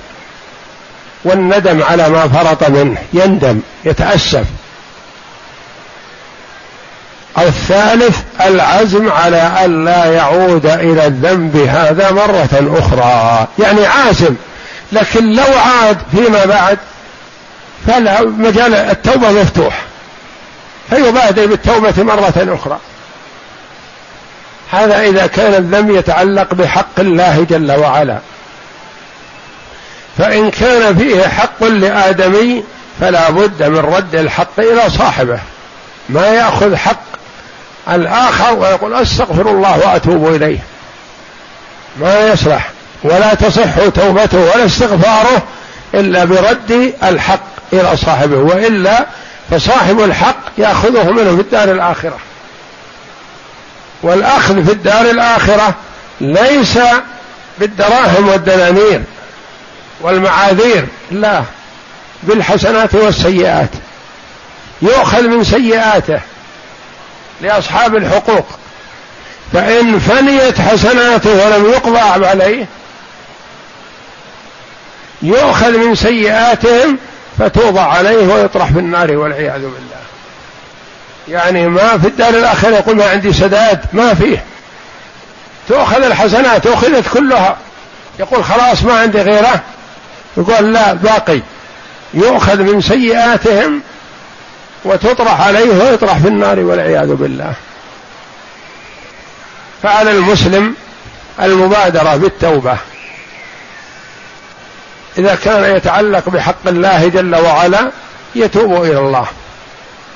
والندم 1.25 1.83
على 1.83 2.09
ما 2.09 2.29
فرط 2.29 2.69
منه. 2.69 2.99
يندم 3.13 3.61
يتأسف. 3.85 4.45
الثالث 7.39 8.19
العزم 8.41 9.13
على 9.13 9.65
ألا 9.65 10.05
يعود 10.05 10.67
إلى 10.67 11.07
الذنب 11.07 11.57
هذا 11.57 12.11
مرة 12.11 12.79
أخرى. 12.79 13.47
يعني 13.59 13.87
عازم. 13.87 14.35
لكن 14.93 15.33
لو 15.33 15.59
عاد 15.59 15.99
فيما 16.13 16.45
بعد 16.45 16.79
فلا 17.87 18.23
مجال 18.23 18.75
التوبة 18.75 19.31
مفتوح. 19.31 19.83
فيبادر 20.91 21.47
بالتوبة 21.47 22.03
مرة 22.03 22.59
أخرى. 22.61 22.79
هذا 24.73 25.01
إذا 25.01 25.27
كان 25.27 25.55
الذنب 25.55 25.91
يتعلق 25.91 26.55
بحق 26.55 27.01
الله 27.01 27.47
جل 27.51 27.73
وعلا. 27.73 28.19
فإن 30.19 30.51
كان 30.51 30.97
فيه 30.97 31.29
حق 31.29 31.65
لآدمي 31.65 32.65
فلا 33.01 33.31
بد 33.31 33.63
من 33.63 33.79
رد 33.79 34.15
الحق 34.15 34.59
إلى 34.59 34.91
صاحبه. 34.99 35.39
ما 36.09 36.27
يأخذ 36.27 36.77
حق 36.77 37.15
الآخر 37.89 38.55
ويقول 38.55 38.95
أستغفر 38.95 39.51
الله 39.51 39.79
وأتوب 39.79 40.35
إليه. 40.35 40.59
ما 42.01 42.29
يصلح. 42.29 42.71
ولا 43.03 43.35
تصح 43.35 43.89
توبته 43.95 44.39
ولا 44.39 44.67
استغفاره 44.67 45.43
إلا 45.95 46.25
برد 46.25 46.93
الحق 47.03 47.47
إلى 47.73 47.97
صاحبه 47.97 48.37
وإلا 48.37 49.07
فصاحب 49.51 50.01
الحق 50.01 50.37
يأخذه 50.59 51.11
منه 51.11 51.37
في 51.37 51.43
الدار 51.43 51.71
الآخرة. 51.71 52.19
والأخذ 54.03 54.65
في 54.65 54.73
الدار 54.73 55.11
الآخرة 55.11 55.75
ليس 56.21 56.79
بالدراهم 57.59 58.29
والدنانير 58.29 59.03
والمعاذير 60.01 60.87
لا 61.11 61.43
بالحسنات 62.23 62.95
والسيئات. 62.95 63.71
يؤخذ 64.83 65.23
من 65.23 65.45
سيئاته. 65.45 66.21
لأصحاب 67.41 67.97
الحقوق. 67.97 68.47
فإن 69.53 69.99
فنيت 69.99 70.61
حسناته 70.61 71.31
ولم 71.31 71.71
يقضى 71.71 71.99
عليه 71.99 72.67
يؤخذ 75.23 75.79
من 75.79 75.95
سيئاتهم 75.95 76.99
فتوضع 77.39 77.83
عليه 77.83 78.35
ويطرح 78.35 78.73
في 78.73 78.79
النار 78.79 79.17
والعياذ 79.17 79.61
بالله. 79.61 80.05
يعني 81.29 81.69
ما 81.69 81.99
في 81.99 82.09
الدار 82.09 82.29
الآخرة 82.29 82.71
يقول 82.77 82.97
ما 82.97 83.11
عندي 83.11 83.33
سداد 83.33 83.81
ما 83.93 84.15
فيه. 84.15 84.45
تؤخذ 85.69 86.03
الحسنات 86.03 86.67
أخذت 86.67 87.09
كلها. 87.15 87.57
يقول 88.19 88.45
خلاص 88.45 88.83
ما 88.83 88.95
عندي 88.95 89.23
غيره. 89.23 89.61
يقول 90.37 90.73
لا 90.73 90.93
باقي. 90.93 91.41
يؤخذ 92.15 92.57
من 92.57 92.81
سيئاتهم 92.81 93.81
وتطرح 94.85 95.41
عليه 95.41 95.85
ويطرح 95.85 96.19
في 96.19 96.29
النار 96.29 96.61
والعياذ 96.61 97.15
بالله. 97.15 97.53
فعلى 99.83 100.11
المسلم 100.11 100.75
المبادرة 101.43 102.17
بالتوبة. 102.17 102.77
إذا 105.19 105.35
كان 105.35 105.77
يتعلق 105.77 106.29
بحق 106.29 106.69
الله 106.69 107.09
جل 107.09 107.35
وعلا 107.37 107.91
يتوب 108.35 108.85
إلى 108.85 108.99
الله 108.99 109.27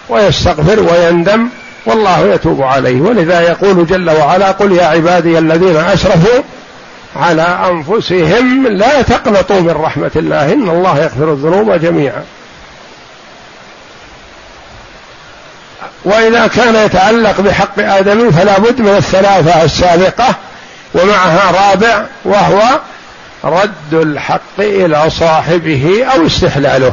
ويستغفر 0.08 0.80
ويندم 0.80 1.48
والله 1.86 2.34
يتوب 2.34 2.62
عليه. 2.62 3.00
ولذا 3.00 3.40
يقول 3.40 3.86
جل 3.86 4.10
وعلا 4.10 4.50
قل 4.50 4.72
يا 4.72 4.86
عبادي 4.86 5.38
الذين 5.38 5.76
أسرفوا 5.76 6.42
على 7.16 7.58
أنفسهم 7.70 8.66
لا 8.66 9.02
تقنطوا 9.02 9.60
من 9.60 9.70
رحمة 9.70 10.10
الله 10.16 10.52
إن 10.52 10.68
الله 10.68 10.98
يغفر 10.98 11.32
الذنوب 11.32 11.72
جميعا. 11.72 12.24
وإذا 16.05 16.46
كان 16.46 16.74
يتعلق 16.74 17.40
بحق 17.40 17.78
آدم 17.78 18.30
فلا 18.30 18.59
بد 18.59 18.80
من 18.80 18.96
الثلاثة 18.96 19.62
السابقة 19.64 20.34
ومعها 20.94 21.70
رابع 21.70 22.05
وهو 22.24 22.62
رد 23.44 23.94
الحق 23.94 24.59
إلى 24.59 25.11
صاحبه 25.11 26.05
أو 26.14 26.26
استحلاله. 26.26 26.92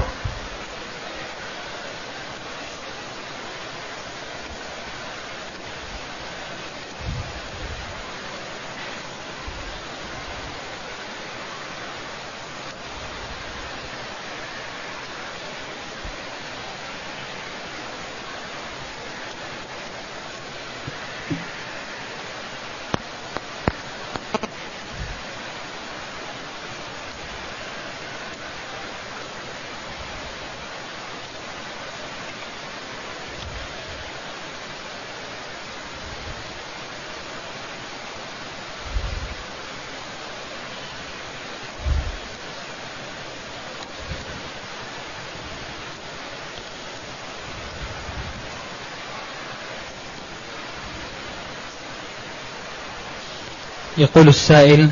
يقول 53.98 54.28
السائل 54.28 54.89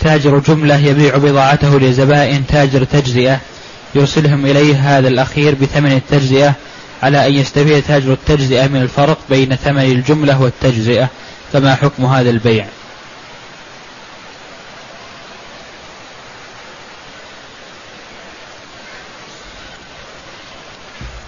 تاجر 0.00 0.38
جملة 0.38 0.76
يبيع 0.76 1.16
بضاعته 1.16 1.80
لزبائن 1.80 2.46
تاجر 2.46 2.84
تجزئة 2.84 3.40
يرسلهم 3.94 4.46
إليه 4.46 4.98
هذا 4.98 5.08
الأخير 5.08 5.54
بثمن 5.54 5.92
التجزئة 5.92 6.54
على 7.02 7.26
أن 7.26 7.32
يستفيد 7.32 7.82
تاجر 7.82 8.12
التجزئة 8.12 8.66
من 8.66 8.82
الفرق 8.82 9.18
بين 9.30 9.56
ثمن 9.56 9.82
الجملة 9.82 10.42
والتجزئة 10.42 11.08
فما 11.52 11.74
حكم 11.74 12.04
هذا 12.04 12.30
البيع؟ 12.30 12.66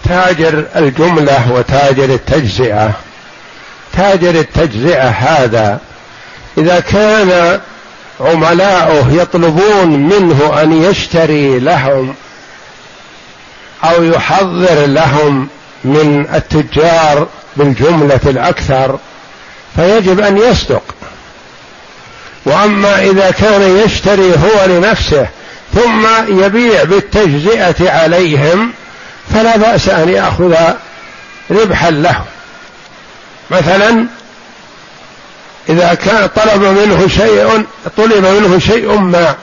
تاجر 0.03 0.65
الجملة 0.75 1.51
وتاجر 1.51 2.13
التجزئة. 2.13 2.93
تاجر 3.93 4.29
التجزئة 4.29 5.09
هذا 5.09 5.79
إذا 6.57 6.79
كان 6.79 7.59
عملاؤه 8.19 9.11
يطلبون 9.11 9.87
منه 9.87 10.61
أن 10.61 10.83
يشتري 10.83 11.59
لهم 11.59 12.15
أو 13.83 14.03
يحضر 14.03 14.85
لهم 14.85 15.47
من 15.83 16.27
التجار 16.33 17.27
بالجملة 17.57 18.19
الأكثر 18.25 18.99
فيجب 19.75 20.19
أن 20.19 20.37
يصدق. 20.37 20.83
وأما 22.45 22.99
إذا 23.01 23.31
كان 23.31 23.77
يشتري 23.77 24.31
هو 24.31 24.65
لنفسه 24.65 25.27
ثم 25.73 26.07
يبيع 26.27 26.83
بالتجزئة 26.83 27.91
عليهم 27.91 28.73
فلا 29.33 29.57
بأس 29.57 29.89
أن 29.89 30.09
يأخذ 30.09 30.55
ربحا 31.51 31.91
له. 31.91 32.21
مثلا 33.51 34.05
إذا 35.69 35.93
كان 35.93 36.29
طلب 36.35 36.63
منه 36.63 37.07
شيء 37.07 37.65
طلب 37.97 38.25
منه 38.25 38.59
شيء 38.59 38.97
ما. 38.97 39.35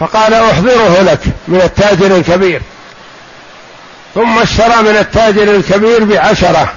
فقال 0.00 0.34
أحضره 0.34 1.00
لك 1.02 1.20
من 1.48 1.60
التاجر 1.60 2.16
الكبير. 2.16 2.62
ثم 4.14 4.38
اشترى 4.38 4.82
من 4.82 4.96
التاجر 4.96 5.42
الكبير 5.42 6.04
بعشرة 6.04 6.72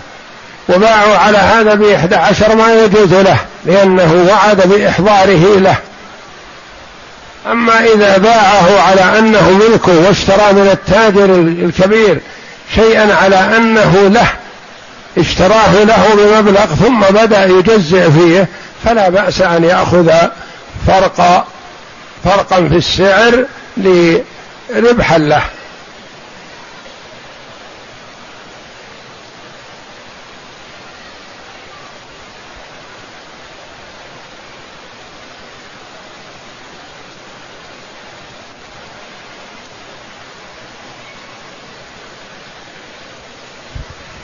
وباعوا 0.70 1.18
على 1.18 1.38
هذا 1.38 1.74
بإحدى 1.74 2.16
عشر 2.16 2.56
ما 2.56 2.74
يجوز 2.74 3.14
له 3.14 3.38
لأنه 3.66 4.28
وعد 4.30 4.68
بإحضاره 4.68 5.60
له. 5.60 5.76
أما 7.52 7.80
إذا 7.80 8.18
باعه 8.18 8.82
على 8.82 9.20
أنه 9.20 9.52
ملكه 9.52 10.08
واشترى 10.08 10.54
من 10.54 10.70
التاجر 10.72 11.26
الكبير 11.66 12.20
شيئا 12.76 13.16
على 13.16 13.36
أنه 13.36 14.10
له 14.14 14.28
اشتراه 15.18 15.84
له 15.84 16.16
بمبلغ 16.16 16.66
ثم 16.66 17.00
بدأ 17.00 17.46
يجزئ 17.46 18.12
فيه 18.12 18.48
فلا 18.86 19.10
بأس 19.10 19.42
أن 19.42 19.64
يأخذ 19.64 20.12
فرق 20.88 21.48
فرقا 22.24 22.68
في 22.68 22.76
السعر 22.76 23.46
لربحا 23.78 25.18
له. 25.18 25.42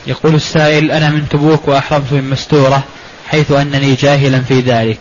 يقول 0.10 0.36
السائل 0.36 0.92
أنا 0.92 1.10
من 1.10 1.30
تبوك 1.30 1.68
وأحرمت 1.68 2.12
من 2.12 2.30
مستورة 2.30 2.84
حيث 3.28 3.52
أنني 3.52 3.96
جاهلا 3.96 4.42
في 4.42 4.60
ذلك. 4.60 5.00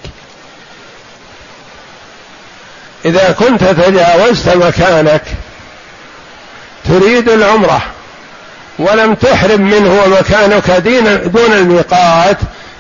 إذا 3.05 3.33
كنت 3.33 3.65
تجاوزت 3.65 4.49
مكانك 4.49 5.23
تريد 6.85 7.29
العمرة 7.29 7.83
ولم 8.79 9.15
تحرم 9.15 9.61
منه 9.61 10.03
ومكانك 10.03 10.71
دون 11.25 11.53
الميقات 11.53 12.39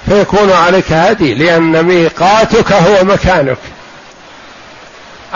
فيكون 0.09 0.53
عليك 0.53 0.93
هدي 0.93 1.35
لأن 1.35 1.83
ميقاتك 1.83 2.72
هو 2.72 3.05
مكانك. 3.05 3.59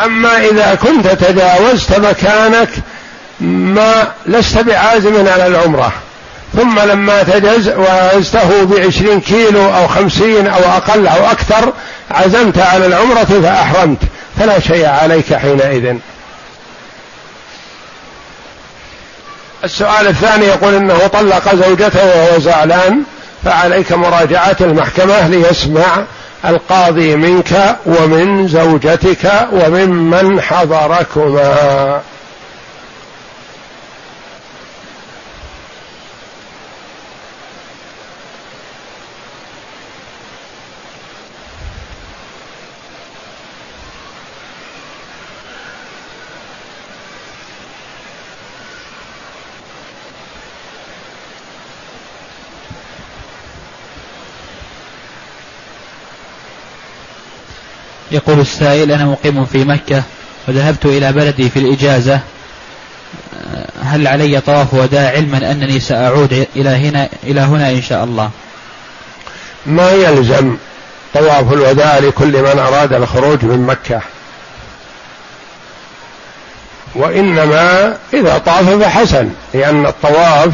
أما 0.05 0.39
إذا 0.39 0.75
كنت 0.75 1.07
تجاوزت 1.07 1.99
مكانك 1.99 2.69
ما 3.41 4.13
لست 4.27 4.59
بعازم 4.59 5.29
على 5.29 5.47
العمرة. 5.47 5.93
ثم 6.57 6.81
لما 6.81 7.23
تجز 7.23 7.69
وزته 7.69 8.65
بعشرين 8.65 9.21
كيلو 9.21 9.75
أو 9.75 9.89
خمسين 9.89 10.47
أو 10.47 10.61
أقل 10.61 11.07
أو 11.07 11.27
أكثر 11.27 11.73
عزمت 12.11 12.59
على 12.59 12.87
العمرة 12.87 13.25
فأحرمت. 13.25 13.99
فلا 14.39 14.61
شيء 14.61 14.87
عليك 14.87 15.35
حينئذ. 15.35 15.97
السؤال 19.65 20.07
الثاني 20.07 20.47
يقول 20.47 20.75
إنه 20.75 21.07
طلق 21.07 21.55
زوجته 21.55 22.07
وهو 22.07 22.41
زعلان 22.41 23.03
فعليك 23.45 23.93
مراجعة 23.93 24.57
المحكمة 24.61 25.29
ليسمع 25.29 26.05
القاضي 26.45 27.17
منك 27.17 27.77
ومن 27.87 28.49
زوجتك 28.49 29.49
وممن 29.53 30.41
حضركما. 30.41 32.01
يقول 58.13 58.41
السائل 58.41 58.93
أنا 58.93 59.05
مقيم 59.05 59.45
في 59.45 59.65
مكة 59.65 60.03
وذهبت 60.49 60.85
إلى 60.85 61.13
بلدي 61.13 61.51
في 61.51 61.59
الإجازة 61.59 62.21
هل 63.83 64.07
علي 64.07 64.41
طواف 64.41 64.75
وداع 64.75 65.11
علما 65.11 65.51
أنني 65.51 65.81
سأعود 65.81 66.47
إلى 66.57 66.69
هنا 66.69 67.09
إلى 67.25 67.41
هنا 67.41 67.71
إن 67.71 67.83
شاء 67.83 68.05
الله؟ 68.05 68.31
ما 69.67 69.91
يلزم 69.91 70.57
طواف 71.15 71.53
الوداع 71.53 71.99
لكل 71.99 72.43
من 72.43 72.59
أراد 72.59 72.93
الخروج 72.93 73.45
من 73.45 73.67
مكة. 73.67 74.01
وإنما 76.95 77.97
إذا 78.15 78.39
طاف 78.39 78.71
فحسن 78.71 79.31
لأن 79.55 79.87
الطواف 79.87 80.53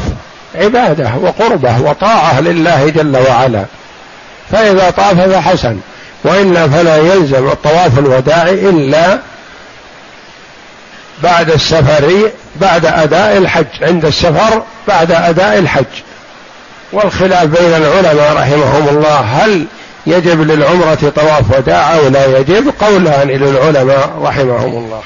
عبادة 0.55 1.13
وقربة 1.15 1.81
وطاعة 1.81 2.41
لله 2.41 2.89
جل 2.89 3.17
وعلا. 3.17 3.65
فإذا 4.51 4.89
طاف 4.89 5.19
فحسن 5.19 5.79
وإلا 6.23 6.67
فلا 6.67 6.97
يلزم 6.97 7.47
الطواف 7.47 7.99
الوداعي 7.99 8.69
إلا 8.69 9.19
بعد 11.23 11.51
السفر 11.51 12.31
بعد 12.61 12.85
أداء 12.85 13.37
الحج 13.37 13.65
عند 13.81 14.05
السفر 14.05 14.63
بعد 14.87 15.11
أداء 15.11 15.59
الحج. 15.59 15.85
والخلاف 16.93 17.45
بين 17.45 17.73
العلماء 17.73 18.33
رحمهم 18.33 18.87
الله 18.89 19.19
هل 19.19 19.65
يجب 20.07 20.41
للعمرة 20.41 21.11
طواف 21.15 21.57
وداع 21.57 21.95
أو 21.95 22.07
لا 22.07 22.39
يجب؟ 22.39 22.73
قولان 22.81 23.27
للعلماء 23.27 24.11
رحمهم 24.21 24.77
الله. 24.77 25.01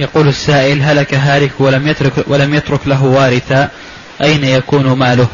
يقول 0.00 0.28
السائل 0.28 0.82
هلك 0.82 1.14
هالك 1.14 1.50
ولم 1.58 1.88
يترك 1.88 2.12
ولم 2.26 2.54
يترك 2.54 2.80
له 2.86 3.04
وارثا 3.04 3.68
أين 4.22 4.44
يكون 4.44 4.92
ماله؟ 4.92 5.26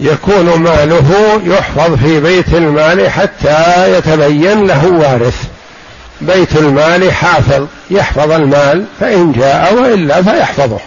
يكون 0.00 0.44
ماله 0.58 1.40
يحفظ 1.44 1.94
في 1.94 2.20
بيت 2.20 2.48
المال 2.54 3.10
حتى 3.10 3.92
يتبين 3.98 4.66
له 4.66 4.86
وارث 4.86 5.42
بيت 6.20 6.56
المال 6.56 7.12
حافظ 7.12 7.66
يحفظ 7.90 8.30
المال 8.30 8.84
فإن 9.00 9.32
جاء 9.32 9.74
وإلا 9.74 10.22
فيحفظه 10.22 10.80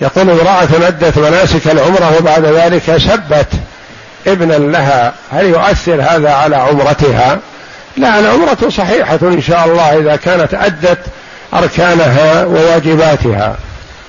يقول 0.00 0.30
امرأة 0.30 0.88
أدت 0.88 1.18
مناسك 1.18 1.66
العمرة 1.66 2.16
وبعد 2.18 2.44
ذلك 2.44 2.96
سبت 2.96 3.48
ابنا 4.26 4.54
لها. 4.54 5.14
هل 5.32 5.46
يؤثر 5.46 6.02
هذا 6.02 6.30
على 6.30 6.56
عمرتها؟ 6.56 7.38
لا 7.96 8.18
العمرة 8.18 8.68
صحيحة 8.68 9.18
إن 9.22 9.42
شاء 9.42 9.64
الله 9.64 9.98
إذا 9.98 10.16
كانت 10.16 10.54
أدت 10.54 10.98
أركانها 11.54 12.44
وواجباتها. 12.44 13.56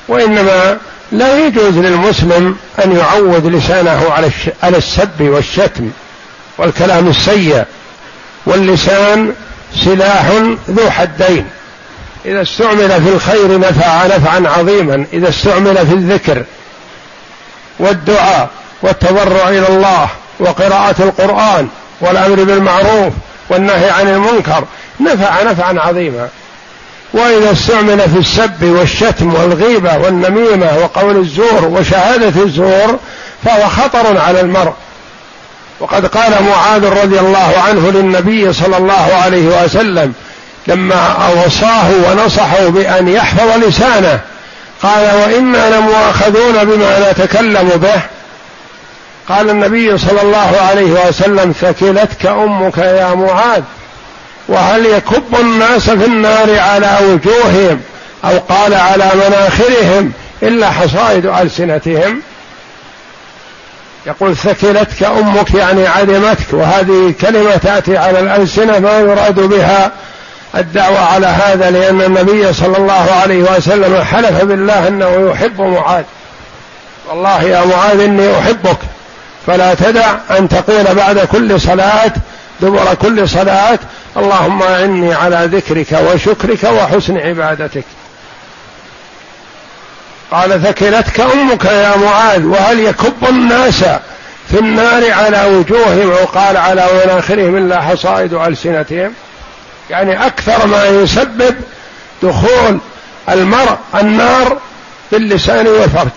وإنما 0.08 0.78
لا 1.12 1.46
يجوز 1.46 1.78
للمسلم 1.78 2.56
أن 2.86 2.98
يعود 2.98 3.46
لسانه 3.46 4.12
على 4.12 4.30
على 4.64 4.78
السب 4.78 5.22
والشتم 5.22 5.90
والكلام 6.58 7.08
السيء. 7.08 7.64
واللسان 8.46 9.34
سلاح 9.86 10.26
ذو 10.70 10.90
حدين. 10.90 11.46
إذا 12.26 12.42
استعمل 12.42 12.90
في 12.90 13.10
الخير 13.10 13.60
نفع 13.60 14.06
نفعا 14.06 14.44
عظيما. 14.58 15.06
إذا 15.14 15.30
استعمل 15.30 15.76
في 15.78 15.94
الذكر 15.94 16.44
والدعاء 17.80 18.50
والتضرع 18.82 19.50
إلى 19.50 19.68
الله 19.68 20.10
وقراءة 20.40 20.96
القرآن 21.00 21.68
والأمر 22.02 22.44
بالمعروف 22.44 23.14
والنهي 23.50 23.90
عن 23.90 24.08
المنكر 24.08 24.64
نفع 25.00 25.44
نفعا 25.44 25.80
عظيما. 25.80 26.28
وإذا 27.14 27.52
استعمل 27.52 28.00
في 28.00 28.18
السب 28.18 28.64
والشتم 28.64 29.34
والغيبة 29.34 29.98
والنميمة 29.98 30.78
وقول 30.78 31.18
الزور 31.18 31.66
وشهادة 31.66 32.44
الزور 32.44 33.00
فهو 33.44 33.70
خطر 33.70 34.18
على 34.18 34.42
المرء. 34.42 34.74
وقد 35.80 36.06
قال 36.06 36.44
معاذ 36.44 36.86
رضي 36.86 37.20
الله 37.20 37.54
عنه 37.68 37.92
للنبي 37.92 38.54
صلى 38.54 38.78
الله 38.78 39.14
عليه 39.24 39.64
وسلم 39.64 40.14
لما 40.72 41.28
أوصاه 41.30 41.90
ونصحه 42.08 42.68
بأن 42.70 43.08
يحفظ 43.08 43.64
لسانه 43.68 44.20
قال 44.84 45.04
وإنا 45.16 45.76
لمؤاخذون 45.76 46.66
بما 46.66 47.12
نتكلم 47.12 47.70
به. 47.70 48.02
قال 49.30 49.50
النبي 49.50 49.98
صلى 49.98 50.22
الله 50.22 50.58
عليه 50.70 51.08
وسلم 51.08 51.54
ثكلتك 51.62 52.26
أمك 52.26 52.78
يا 52.78 53.14
معاذ 53.14 53.64
وهل 54.48 54.86
يكب 54.86 55.36
الناس 55.40 55.90
في 55.90 56.06
النار 56.06 56.60
على 56.60 56.98
وجوههم 57.04 57.82
أو 58.26 58.38
قال 58.38 58.74
على 58.74 59.12
مناخرهم 59.16 60.12
إلا 60.44 60.70
حصائد 60.70 61.26
ألسنتهم؟ 61.26 62.22
يقول 64.06 64.38
ثكلتك 64.38 65.04
أمك 65.04 65.54
يعني 65.54 65.88
عدمتك 65.88 66.54
وهذه 66.54 67.14
كلمة 67.22 67.56
تأتي 67.56 67.98
على 67.98 68.20
الألسنة 68.20 68.80
ما 68.80 69.00
يراد 69.00 69.40
بها 69.40 69.92
الدعوة 70.56 71.00
على 71.00 71.28
هذا 71.28 71.72
لأن 71.72 72.02
النبي 72.02 72.54
صلى 72.54 72.78
الله 72.78 73.12
عليه 73.22 73.44
وسلم 73.44 74.04
حلف 74.04 74.44
بالله 74.44 74.88
أنه 74.88 75.32
يحب 75.32 75.62
معاذ. 75.62 76.04
والله 77.10 77.44
يا 77.44 77.66
معاذ 77.66 78.00
إني 78.00 78.40
أحبك. 78.40 78.78
فلا 79.48 79.74
تدع 79.74 80.12
أن 80.32 80.50
تقول 80.50 80.96
بعد 80.96 81.20
كل 81.20 81.62
صلاة 81.62 82.12
دبر 82.62 82.94
كل 82.94 83.30
صلاة 83.30 83.80
اللهم 84.18 84.64
اعني 84.64 85.14
على 85.14 85.50
ذكرك 85.52 86.00
وشكرك 86.08 86.64
وحسن 86.64 87.18
عبادتك. 87.18 87.86
قال 90.32 90.64
ثكلتك 90.64 91.20
أمك 91.20 91.66
يا 91.66 91.98
معاذ 91.98 92.46
وهل 92.46 92.80
يكب 92.80 93.30
الناس 93.30 93.84
في 94.52 94.60
النار 94.60 95.12
على 95.12 95.46
وجوههم؟ 95.46 96.12
أو 96.12 96.26
قال 96.26 96.58
على 96.58 96.86
مناخرهم 97.06 97.58
إلا 97.58 97.82
حصائد 97.82 98.34
ألسنتهم. 98.34 99.14
يعني 99.92 100.26
أكثر 100.28 100.68
ما 100.68 100.86
يسبب 100.86 101.56
دخول 102.24 102.80
المرء 103.30 103.78
النار 103.96 104.58
باللسان 105.12 105.68
والفرج. 105.68 106.10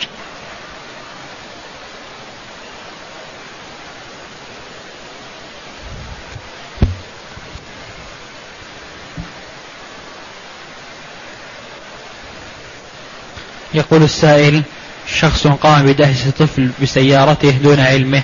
يقول 13.74 14.02
السائل 14.02 14.62
شخص 15.06 15.46
قام 15.46 15.86
بدهس 15.86 16.28
طفل 16.38 16.70
بسيارته 16.82 17.50
دون 17.50 17.80
علمه 17.80 18.22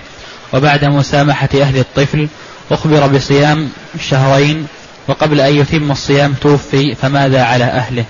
وبعد 0.52 0.84
مسامحة 0.84 1.48
أهل 1.54 1.78
الطفل 1.78 2.28
أخبر 2.70 3.06
بصيام 3.06 3.70
شهرين 4.00 4.66
وقبل 5.10 5.40
أن 5.40 5.54
يتم 5.54 5.90
الصيام 5.90 6.34
توفي 6.40 6.94
فماذا 6.94 7.44
على 7.44 7.64
أهله؟ 7.64 8.04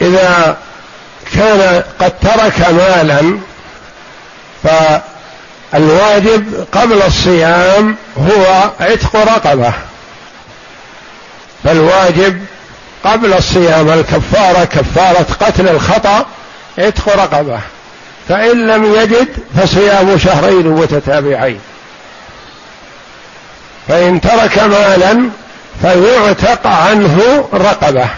إذا 0.00 0.56
كان 1.34 1.82
قد 2.00 2.18
ترك 2.18 2.68
مالا 2.70 3.38
فالواجب 5.72 6.66
قبل 6.72 7.02
الصيام 7.02 7.96
هو 8.18 8.70
عتق 8.80 9.16
رقبة. 9.16 9.72
فالواجب 11.64 12.44
قبل 13.04 13.32
الصيام 13.32 13.88
الكفارة 13.88 14.64
كفارة 14.64 15.26
قتل 15.40 15.68
الخطأ 15.68 16.26
عتق 16.78 17.08
رقبة. 17.08 17.60
فإن 18.28 18.66
لم 18.66 18.94
يجد 18.94 19.28
فصيام 19.56 20.18
شهرين 20.18 20.68
متتابعين. 20.68 21.60
فإن 23.88 24.20
ترك 24.20 24.58
مالا 24.58 25.30
فيعتق 25.82 26.66
عنه 26.66 27.48
رقبة. 27.54 28.08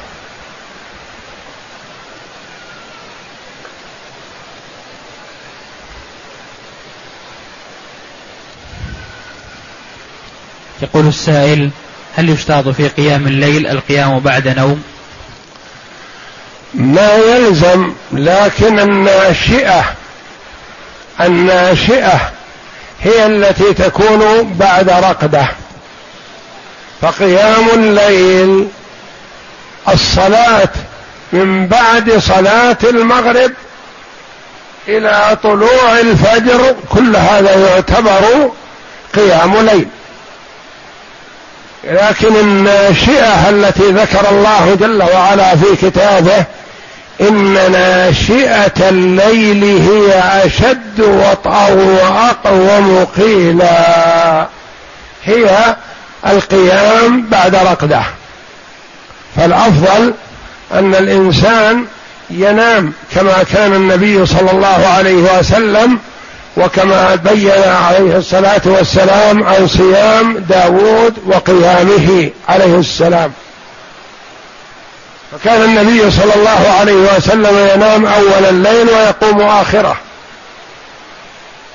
يقول 10.83 11.07
السائل 11.09 11.71
هل 12.17 12.29
يشترط 12.29 12.69
في 12.69 12.89
قيام 12.89 13.27
الليل 13.27 13.67
القيام 13.67 14.19
بعد 14.21 14.49
نوم؟ 14.49 14.83
ما 16.75 17.15
يلزم 17.15 17.93
لكن 18.13 18.79
الناشئة 18.79 19.85
الناشئة 21.21 22.33
هي 23.05 23.27
التي 23.27 23.75
تكون 23.75 24.53
بعد 24.59 24.91
رقدة. 24.91 25.47
فقيام 27.03 27.69
الليل 27.75 28.69
الصلاة 29.89 30.69
من 31.33 31.67
بعد 31.67 32.19
صلاة 32.19 32.77
المغرب 32.85 33.53
إلى 34.89 35.39
طلوع 35.43 36.01
الفجر 36.01 36.75
كل 36.91 37.17
هذا 37.17 37.69
يعتبر 37.69 38.51
قيام 39.15 39.57
ليل. 39.57 39.89
لكن 41.85 42.37
الناشئة 42.37 43.51
التي 43.51 43.83
ذكر 43.83 44.31
الله 44.31 44.75
جل 44.81 45.03
وعلا 45.03 45.57
في 45.57 45.77
كتابه 45.91 46.45
إن 47.21 47.53
ناشئه 47.73 48.89
الليل 48.89 49.65
هي 49.65 50.23
أشد 50.47 51.01
وطئا 51.01 51.69
وأقوم 51.73 53.07
قيلا. 53.17 54.47
هي 55.25 55.77
القيام 56.27 57.27
بعد 57.31 57.55
رقدة. 57.55 58.03
فالأفضل 59.37 60.15
أن 60.73 60.95
الإنسان 60.95 61.85
ينام 62.31 62.93
كما 63.15 63.43
كان 63.53 63.73
النبي 63.75 64.27
صلى 64.27 64.51
الله 64.51 64.87
عليه 64.87 65.39
وسلم 65.39 65.99
وكما 66.57 67.15
بين 67.15 67.51
عليه 67.87 68.17
الصلاة 68.17 68.61
والسلام 68.65 69.43
عن 69.43 69.69
صيام 69.69 70.39
داود 70.39 71.15
وقيامه 71.27 72.31
عليه 72.49 72.79
السلام. 72.79 73.33
فكان 75.35 75.63
النبي 75.63 76.11
صلى 76.11 76.35
الله 76.35 76.75
عليه 76.81 77.17
وسلم 77.17 77.69
ينام 77.75 78.07
أول 78.07 78.45
الليل 78.49 78.89
ويقوم 78.89 79.41
آخره. 79.41 79.97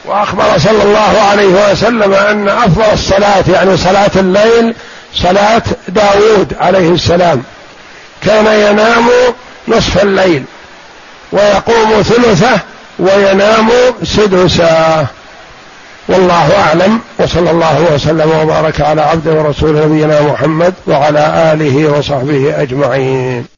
وأخبر 0.05 0.57
صلى 0.57 0.83
الله 0.83 1.21
عليه 1.31 1.71
وسلم 1.71 2.13
أن 2.13 2.49
أفضل 2.49 2.93
الصلاة 2.93 3.43
يعني 3.53 3.77
صلاة 3.77 4.11
الليل 4.15 4.75
صلاة 5.15 5.61
داود 5.87 6.55
عليه 6.59 6.89
السلام. 6.89 7.43
كان 8.25 8.45
ينام 8.45 9.09
نصف 9.67 10.03
الليل 10.03 10.43
ويقوم 11.31 12.01
ثلثه 12.01 12.59
وينام 12.99 13.69
سدسا 14.03 15.05
والله 16.07 16.59
أعلم 16.59 16.99
وصلى 17.19 17.51
الله 17.51 17.87
وسلم 17.93 18.31
وبارك 18.41 18.81
على 18.81 19.01
عبده 19.01 19.31
ورسول 19.31 19.75
نبينا 19.75 20.21
محمد 20.21 20.73
وعلى 20.87 21.53
آله 21.53 21.87
وصحبه 21.91 22.61
أجمعين. 22.61 23.45